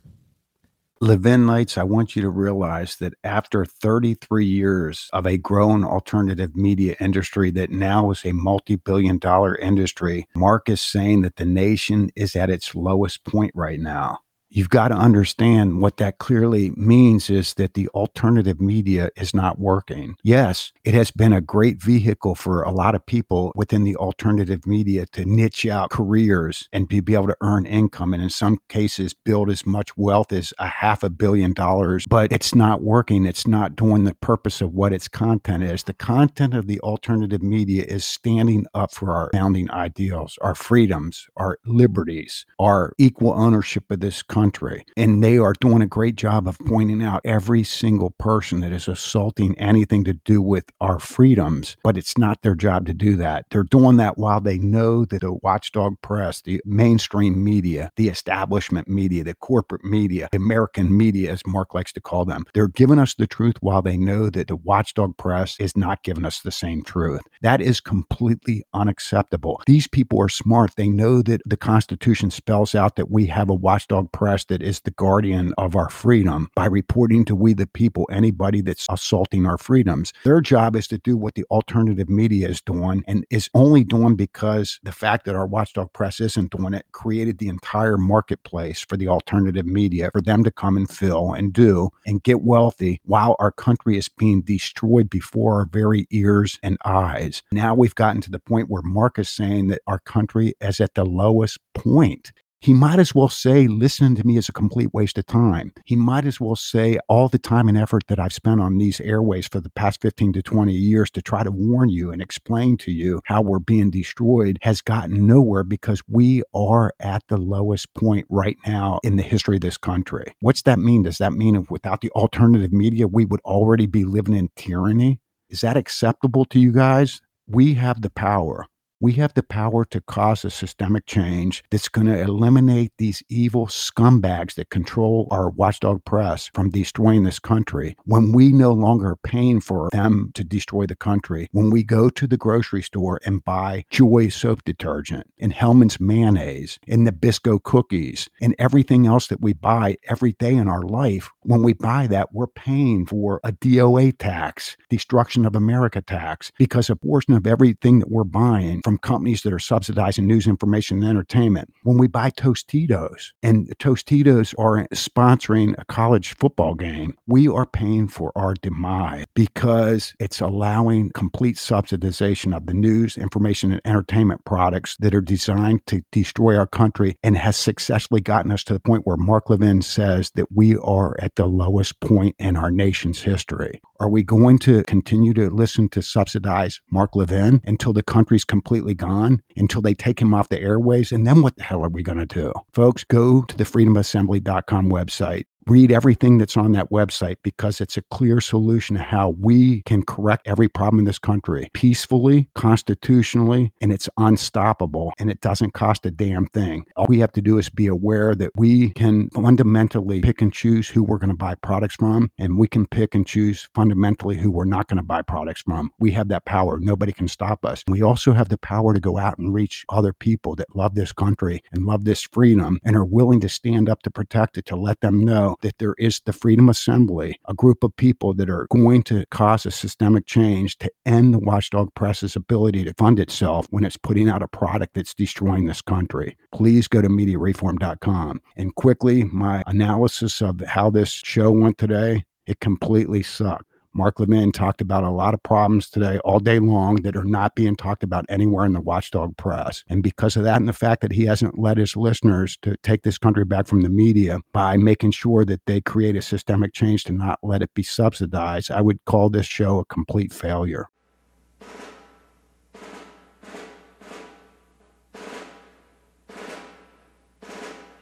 Levinites, 1.03 1.77
I 1.77 1.83
want 1.83 2.17
you 2.17 2.23
to 2.23 2.31
realize 2.31 2.97
that 2.97 3.13
after 3.25 3.67
33 3.67 4.47
years 4.47 5.11
of 5.13 5.27
a 5.27 5.37
grown 5.37 5.85
alternative 5.85 6.57
media 6.57 6.97
industry 6.99 7.51
that 7.51 7.69
now 7.69 8.11
is 8.11 8.25
a 8.25 8.33
multi 8.33 8.77
billion 8.77 9.19
dollar 9.19 9.55
industry, 9.55 10.27
Mark 10.35 10.71
is 10.71 10.81
saying 10.81 11.21
that 11.21 11.37
the 11.37 11.45
nation 11.45 12.11
is 12.17 12.35
at 12.35 12.49
its 12.49 12.75
lowest 12.75 13.23
point 13.25 13.53
right 13.55 13.81
now. 13.81 14.21
You've 14.57 14.71
got 14.71 14.89
to 14.89 14.95
understand 14.95 15.83
what 15.83 15.99
that 15.99 16.17
clearly 16.17 16.71
means 16.77 17.29
is 17.29 17.53
that 17.55 17.75
the 17.75 17.89
alternative 17.89 18.59
media 18.59 19.11
is 19.15 19.35
not 19.35 19.59
working. 19.59 20.17
Yes, 20.23 20.73
it 20.83 20.95
has 20.95 21.11
been 21.11 21.35
a 21.35 21.43
great 21.43 21.83
vehicle 21.83 22.35
for 22.35 22.63
a 22.63 22.71
lot 22.71 22.95
of 22.95 23.05
people 23.05 23.53
within 23.55 23.85
the 23.85 23.97
alternative 23.97 24.67
media 24.67 25.05
to 25.13 25.27
niche 25.27 25.67
out 25.67 25.91
careers 25.91 26.71
and 26.73 26.89
be, 26.89 27.01
be 27.01 27.13
able 27.13 27.27
to 27.27 27.37
earn 27.43 27.67
income 27.67 28.15
and 28.15 28.23
in 28.23 28.31
some 28.31 28.59
cases 28.71 29.13
build 29.13 29.51
as 29.51 29.67
much 29.67 29.95
wealth 29.99 30.33
as 30.33 30.55
a 30.59 30.69
half 30.69 31.03
a 31.03 31.11
billion 31.11 31.53
dollars, 31.53 32.07
but 32.09 32.33
it's 32.33 32.55
not 32.55 32.81
working. 32.81 33.27
It's 33.27 33.47
not 33.47 33.77
doing 33.77 34.05
the 34.05 34.15
purpose 34.15 34.63
of 34.63 34.73
what 34.73 34.95
its 34.95 35.07
content 35.07 35.65
is. 35.65 35.83
The 35.83 35.93
content 35.93 36.55
of 36.55 36.67
the 36.67 36.81
alternative 36.81 37.43
media 37.43 37.85
is 37.85 38.07
standing 38.07 38.65
up 38.73 38.95
for 38.95 39.13
our 39.13 39.29
founding 39.35 39.71
ideals, 39.71 40.39
our 40.41 40.55
freedoms, 40.55 41.27
our 41.37 41.59
liberties, 41.67 42.47
our 42.59 42.95
equal 42.97 43.35
ownership 43.35 43.91
of 43.91 44.01
this 44.01 44.23
country 44.23 44.46
country. 44.47 44.85
And 44.97 45.25
they 45.25 45.39
are 45.39 45.55
doing 45.61 45.83
a 45.83 45.87
great 45.87 46.15
job 46.15 46.47
of 46.47 46.59
pointing 46.67 47.03
out 47.03 47.21
every 47.25 47.65
single 47.65 48.11
person 48.19 48.61
that 48.61 48.73
is 48.73 48.87
assaulting 48.87 49.59
anything 49.59 50.05
to 50.05 50.13
do 50.13 50.41
with 50.41 50.65
our 50.81 51.01
freedoms. 51.01 51.77
But 51.83 51.97
it's 51.97 52.17
not 52.17 52.43
their 52.43 52.55
job 52.55 52.87
to 52.87 52.95
do 52.95 53.17
that. 53.17 53.47
They're 53.51 53.65
doing 53.65 53.97
that 53.97 54.19
while 54.19 54.41
they 54.41 54.59
know 54.59 55.05
that 55.07 55.23
the 55.23 55.33
watchdog 55.33 56.01
press, 56.01 56.43
the 56.43 56.61
mainstream 56.65 57.43
media, 57.43 57.91
the 57.97 58.09
establishment 58.09 58.89
media, 58.89 59.25
the 59.25 59.35
corporate 59.35 59.85
media, 59.85 60.29
the 60.31 60.39
American 60.39 60.97
media, 60.97 61.33
as 61.33 61.43
Mark 61.45 61.75
likes 61.75 61.93
to 61.95 62.01
call 62.01 62.25
them, 62.25 62.45
they're 62.55 62.69
giving 62.69 63.01
us 63.01 63.15
the 63.15 63.27
truth 63.27 63.57
while 63.61 63.83
they 63.83 63.97
know 63.97 64.31
that 64.31 64.47
the 64.47 64.57
watchdog 64.57 65.17
press 65.17 65.57
is 65.59 65.77
not 65.77 66.05
giving 66.05 66.25
us 66.25 66.41
the 66.41 66.53
same 66.53 66.85
truth. 66.85 67.23
That 67.43 67.61
is 67.61 67.81
completely 67.81 68.65
unacceptable. 68.73 69.61
These 69.67 69.89
people 69.89 70.21
are 70.21 70.29
smart. 70.29 70.73
They 70.77 70.89
know 70.89 71.23
that 71.23 71.43
the 71.45 71.57
Constitution 71.57 72.31
spells 72.31 72.75
out 72.75 72.95
that 72.97 73.11
we 73.11 73.27
have 73.27 73.51
a 73.51 73.55
watchdog 73.55 74.13
press 74.13 74.36
press 74.37 74.45
that 74.45 74.63
is 74.63 74.81
the 74.81 74.91
guardian 74.91 75.55
of 75.57 75.75
our 75.75 75.89
freedom 75.89 76.51
by 76.55 76.67
reporting 76.67 77.25
to 77.25 77.35
we 77.35 77.55
the 77.55 77.67
people 77.67 78.07
anybody 78.13 78.61
that's 78.61 78.87
assaulting 78.91 79.47
our 79.47 79.57
freedoms. 79.57 80.13
Their 80.25 80.43
job 80.43 80.77
is 80.77 80.87
to 80.89 80.99
do 80.99 81.17
what 81.17 81.37
the 81.37 81.45
alternative 81.51 82.11
media 82.11 82.47
is 82.49 82.61
doing 82.61 83.03
and 83.07 83.25
is 83.31 83.49
only 83.55 83.83
doing 83.83 84.15
because 84.15 84.79
the 84.83 84.93
fact 84.93 85.25
that 85.25 85.35
our 85.35 85.47
watchdog 85.47 85.91
press 85.95 86.21
isn't 86.21 86.55
doing 86.55 86.75
it 86.75 86.85
created 86.93 87.39
the 87.39 87.49
entire 87.49 87.97
marketplace 87.97 88.85
for 88.87 88.99
the 88.99 89.09
alternative 89.09 89.65
media 89.65 90.11
for 90.13 90.21
them 90.21 90.45
to 90.45 90.51
come 90.51 90.77
and 90.77 90.91
fill 90.91 91.33
and 91.33 91.55
do 91.55 91.89
and 92.07 92.23
get 92.23 92.43
wealthy 92.43 93.01
while 93.05 93.37
our 93.39 93.53
country 93.53 93.97
is 93.97 94.11
being 94.19 94.43
destroyed 94.43 95.09
before 95.09 95.55
our 95.55 95.65
very 95.65 96.07
ears 96.11 96.59
and 96.63 96.77
eyes. 96.85 97.43
Now 97.53 97.75
we've 97.75 97.95
gotten 97.95 98.21
to 98.23 98.31
the 98.31 98.39
point 98.39 98.69
where 98.69 98.83
Mark 98.83 99.19
is 99.19 99.31
saying 99.31 99.69
that 99.69 99.81
our 99.87 100.01
country 100.01 100.55
is 100.61 100.79
at 100.79 100.93
the 100.93 101.07
lowest 101.07 101.59
point 101.73 102.33
he 102.67 102.75
might 102.75 102.99
as 102.99 103.15
well 103.15 103.29
say 103.29 103.69
listening 103.69 104.17
to 104.17 104.27
me 104.27 104.37
is 104.37 104.49
a 104.49 104.53
complete 104.53 104.93
waste 104.93 105.17
of 105.19 105.27
time. 105.27 105.73
He 105.85 105.95
might 105.95 106.25
as 106.25 106.41
well 106.41 106.57
say 106.57 106.99
all 107.09 107.29
the 107.29 107.39
time 107.39 107.69
and 107.69 107.79
effort 107.79 108.03
that 108.09 108.19
I've 108.19 108.33
spent 108.33 108.61
on 108.61 108.79
these 108.79 109.01
airways 109.01 109.47
for 109.47 109.61
the 109.61 109.71
past 109.71 110.03
15 110.03 110.33
to 110.33 110.43
20 110.43 110.73
years 110.73 111.09
to 111.13 111.23
try 111.23 111.45
to 111.45 111.53
warn 111.53 111.91
you 111.91 112.11
and 112.11 112.21
explain 112.21 112.77
to 112.79 112.91
you 112.91 113.21
how 113.27 113.41
we're 113.41 113.61
being 113.61 113.91
destroyed 113.91 114.59
has 114.63 114.81
gotten 114.81 115.29
nowhere 115.29 115.63
because 115.63 116.03
we 116.09 116.43
are 116.57 116.93
at 116.99 117.23
the 117.29 117.37
lowest 117.37 117.95
point 117.95 118.27
right 118.31 118.57
now 118.67 118.99
in 119.05 119.15
the 119.15 119.23
history 119.23 119.59
of 119.59 119.63
this 119.63 119.79
country. 119.79 120.35
What's 120.41 120.63
that 120.63 120.81
mean? 120.81 121.05
Does 121.05 121.19
that 121.19 121.35
mean 121.35 121.69
without 121.71 122.01
the 122.01 122.11
alternative 122.17 122.73
media, 122.73 123.07
we 123.07 123.27
would 123.27 123.43
already 123.43 123.87
be 123.87 124.03
living 124.03 124.35
in 124.35 124.51
tyranny? 124.57 125.21
Is 125.51 125.61
that 125.61 125.77
acceptable 125.77 126.45
to 126.47 126.59
you 126.59 126.73
guys? 126.73 127.21
We 127.47 127.75
have 127.75 128.03
the 128.03 128.11
power 128.11 128.67
we 129.01 129.13
have 129.13 129.35
the 129.35 129.43
power 129.43 129.85
to 129.85 130.01
cause 130.01 130.45
a 130.45 130.51
systemic 130.51 131.07
change 131.07 131.63
that's 131.71 131.89
going 131.89 132.07
to 132.07 132.19
eliminate 132.19 132.93
these 132.97 133.23
evil 133.29 133.67
scumbags 133.67 134.55
that 134.55 134.71
control 134.71 135.29
our 135.31 135.51
watchdog 135.51 136.05
press 136.05 136.51
from 136.55 136.71
destroying 136.71 137.25
this 137.25 137.39
country. 137.39 137.95
When 138.05 138.33
we 138.33 138.53
no 138.53 138.73
longer 138.73 139.11
are 139.11 139.17
paying 139.17 139.61
for 139.61 139.91
them 139.93 140.31
to 140.35 140.43
destroy 140.43 140.87
the 140.87 140.97
country, 140.97 141.49
when 141.53 141.71
we 141.71 141.83
go 141.83 142.09
to 142.09 142.27
the 142.27 142.37
grocery 142.39 142.83
store 142.83 143.21
and 143.27 143.45
buy 143.45 143.85
Joy 143.91 144.29
soap 144.29 144.65
detergent 144.65 145.27
and 145.39 145.53
Hellmann's 145.53 146.01
mayonnaise 146.01 146.79
and 146.89 147.07
Nabisco 147.07 147.63
cookies 147.63 148.29
and 148.41 148.55
everything 148.59 149.07
else 149.07 149.27
that 149.27 149.41
we 149.41 149.53
buy 149.53 149.97
every 150.09 150.33
day 150.33 150.55
in 150.55 150.69
our 150.69 150.83
life, 150.83 151.31
when 151.43 151.63
we 151.63 151.75
buy 151.75 152.07
that, 152.07 152.33
we're 152.33 152.47
paying 152.47 153.05
for 153.05 153.41
a 153.45 153.53
DOA 153.53 154.17
tax, 154.19 154.77
destruction 154.89 155.45
of 155.45 155.55
America 155.55 156.01
tax, 156.01 156.51
because 156.59 156.89
a 156.89 156.97
portion 156.97 157.35
of 157.35 157.47
everything 157.47 157.99
that 157.99 158.11
we're 158.11 158.25
buying 158.25 158.81
from 158.87 158.99
companies 158.99 159.43
that 159.43 159.53
are 159.53 159.59
subsidizing 159.59 160.29
news, 160.29 160.47
information, 160.47 160.99
and 160.99 161.09
entertainment. 161.09 161.75
When 161.83 161.99
we 161.99 162.07
buy 162.07 162.31
Tostitos 162.31 163.33
and 163.43 163.77
Tostitos 163.81 164.55
are 164.61 164.87
sponsoring 164.95 165.75
a 165.77 165.85
college 165.87 166.37
football 166.37 166.75
game, 166.77 167.19
we 167.27 167.49
are 167.49 167.67
paying 167.67 168.07
for 168.07 168.31
our 168.37 168.55
demise 168.55 169.25
because 169.35 170.15
it's 170.21 170.41
allowing 170.41 171.11
complete 171.11 171.57
subsidization 171.57 172.57
of 172.57 172.67
the 172.67 172.75
news, 172.75 173.17
information, 173.17 173.73
and 173.73 173.81
entertainment 173.85 174.45
products 174.45 174.97
that 175.01 175.17
are 175.17 175.21
designed 175.21 175.85
to 175.89 176.03
destroy 176.13 176.57
our 176.57 176.69
country 176.69 177.17
and 177.25 177.37
has 177.37 177.57
successfully 177.57 178.21
gotten 178.21 178.53
us 178.53 178.63
to 178.63 178.73
the 178.73 178.79
point 178.79 179.05
where 179.05 179.17
Mark 179.17 179.51
Levin 179.51 179.83
says 179.83 180.31
that 180.37 180.47
we 180.55 180.77
are 180.77 181.17
at 181.19 181.35
the 181.35 181.47
lowest 181.47 181.99
point 181.99 182.37
in 182.39 182.57
our 182.57 182.71
nation's 182.71 183.21
history. 183.21 183.81
Are 183.99 184.09
we 184.09 184.23
going 184.23 184.59
to 184.61 184.85
continue 184.85 185.35
to 185.35 185.51
listen 185.51 185.89
to 185.89 186.03
subsidize 186.03 186.81
Mark 186.93 187.17
Levin 187.17 187.63
until 187.65 187.93
the 187.93 188.05
country's 188.05 188.45
completely 188.45 188.76
completely 188.77 188.95
gone 188.95 189.41
until 189.57 189.81
they 189.81 189.95
take 189.95 190.21
him 190.21 190.35
off 190.35 190.51
the 190.51 190.61
airways. 190.61 191.11
And 191.11 191.27
then 191.27 191.41
what 191.41 191.57
the 191.57 191.63
hell 191.63 191.83
are 191.85 191.89
we 191.89 192.03
going 192.03 192.19
to 192.19 192.27
do? 192.27 192.53
Folks, 192.75 193.05
go 193.05 193.43
to 193.43 193.57
the 193.57 193.65
freedomassembly.com 193.65 194.91
website 194.91 195.45
read 195.67 195.91
everything 195.91 196.39
that's 196.39 196.57
on 196.57 196.73
that 196.73 196.91
website 196.91 197.37
because 197.43 197.81
it's 197.81 197.97
a 197.97 198.03
clear 198.03 198.41
solution 198.41 198.97
to 198.97 199.03
how 199.03 199.31
we 199.31 199.83
can 199.83 200.03
correct 200.03 200.47
every 200.47 200.69
problem 200.69 201.01
in 201.01 201.05
this 201.05 201.19
country 201.19 201.69
peacefully, 201.73 202.49
constitutionally, 202.55 203.73
and 203.81 203.93
it's 203.93 204.09
unstoppable 204.17 205.13
and 205.19 205.31
it 205.31 205.41
doesn't 205.41 205.75
cost 205.75 206.07
a 206.07 206.11
damn 206.11 206.47
thing. 206.47 206.85
All 206.97 207.07
we 207.09 207.19
have 207.19 207.33
to 207.33 207.43
do 207.43 207.59
is 207.59 207.69
be 207.69 207.89
aware 207.89 208.35
that 208.37 208.53
we 208.57 208.91
can 208.91 209.29
fundamentally 209.31 210.21
pick 210.21 210.41
and 210.41 210.53
choose 210.53 210.89
who 210.89 211.03
we're 211.03 211.19
going 211.19 211.31
to 211.31 211.37
buy 211.37 211.57
products 211.57 211.97
from, 211.97 212.31
and 212.39 212.59
we 212.59 212.69
can 212.69 212.87
pick 212.87 213.15
and 213.15 213.27
choose 213.27 213.69
fundamentally 213.75 214.37
who 214.37 214.51
we're 214.51 214.65
not 214.65 214.87
going 214.87 214.99
to 214.99 215.03
buy 215.03 215.23
products 215.23 215.63
from. 215.63 215.91
We 215.99 216.13
have 216.13 216.29
that 216.29 216.45
power. 216.45 216.79
Nobody 216.79 217.13
can 217.13 217.29
stop 217.29 217.65
us. 217.65 217.83
We 217.89 218.03
also 218.03 218.33
have 218.33 218.49
the 218.49 218.59
power 218.59 218.95
to 218.95 219.01
go 219.01 219.19
out 219.19 219.39
and 219.39 219.53
reach 219.53 219.85
other 219.89 220.13
people 220.13 220.55
that 220.57 220.77
love 220.77 220.95
this 220.95 221.13
country 221.13 221.63
and 221.73 221.87
love 221.87 222.05
this 222.05 222.23
freedom 222.23 222.79
and 222.85 222.97
are 222.97 223.05
willing 223.05 223.41
to 223.41 223.49
stand 223.49 223.89
up 223.89 224.03
to 224.03 224.11
protect 224.11 224.59
it, 224.59 224.67
to 224.67 224.77
let 224.77 225.01
them 225.01 225.25
know 225.25 225.56
that 225.61 225.79
there 225.79 225.95
is 225.99 226.21
the 226.25 226.33
Freedom 226.33 226.69
Assembly, 226.69 227.39
a 227.49 227.55
group 227.55 227.83
of 227.85 227.95
people 227.97 228.35
that 228.35 228.51
are 228.51 228.67
going 228.71 229.03
to 229.05 229.25
cause 229.31 229.67
a 229.67 229.71
systemic 229.71 230.27
change 230.27 230.79
to 230.79 230.91
end 231.05 231.35
the 231.35 231.39
watchdog 231.39 231.93
press's 231.95 232.37
ability 232.37 232.85
to 232.85 232.95
fund 232.95 233.19
itself 233.19 233.67
when 233.71 233.85
it's 233.85 233.97
putting 233.97 234.29
out 234.29 234.43
a 234.43 234.49
product 234.49 234.95
that's 234.95 235.15
destroying 235.15 235.67
this 235.67 235.83
country. 235.83 236.37
Please 236.53 236.89
go 236.89 237.03
to 237.03 237.09
mediareform.com. 237.09 238.41
And 238.57 238.75
quickly, 238.75 239.25
my 239.25 239.63
analysis 239.67 240.41
of 240.41 240.61
how 240.61 240.91
this 240.91 241.11
show 241.11 241.51
went 241.51 241.79
today, 241.79 242.25
it 242.47 242.61
completely 242.61 243.23
sucked. 243.23 243.66
Mark 243.97 244.21
Levin 244.21 244.53
talked 244.53 244.83
about 244.83 245.05
a 245.05 245.11
lot 245.11 245.33
of 245.33 245.43
problems 245.43 245.89
today 245.89 246.19
all 246.19 246.39
day 246.39 246.59
long 246.59 246.97
that 246.97 247.17
are 247.17 247.25
not 247.25 247.55
being 247.55 247.75
talked 247.75 248.03
about 248.03 248.27
anywhere 248.29 248.67
in 248.67 248.75
the 248.75 248.81
watchdog 248.81 249.35
press. 249.39 249.85
And 249.89 250.03
because 250.03 250.37
of 250.37 250.45
that 250.45 250.59
and 250.59 250.69
the 250.69 250.75
fact 250.75 251.01
that 251.01 251.13
he 251.13 251.25
hasn't 251.25 251.59
led 251.59 251.79
his 251.79 251.97
listeners 251.97 252.59
to 252.61 252.77
take 252.83 253.05
this 253.05 253.17
country 253.17 253.47
back 253.47 253.67
from 253.67 253.81
the 253.81 253.89
media 253.89 254.41
by 254.53 254.77
making 254.77 255.13
sure 255.13 255.47
that 255.47 255.65
they 255.67 255.81
create 255.81 256.15
a 256.15 256.21
systemic 256.21 256.75
change 256.75 257.05
to 257.05 257.13
not 257.13 257.39
let 257.43 257.63
it 257.63 257.73
be 257.73 257.83
subsidized, 257.83 258.71
I 258.71 258.83
would 258.83 259.03
call 259.07 259.31
this 259.31 259.47
show 259.47 259.79
a 259.79 259.85
complete 259.87 260.31
failure. 260.31 260.89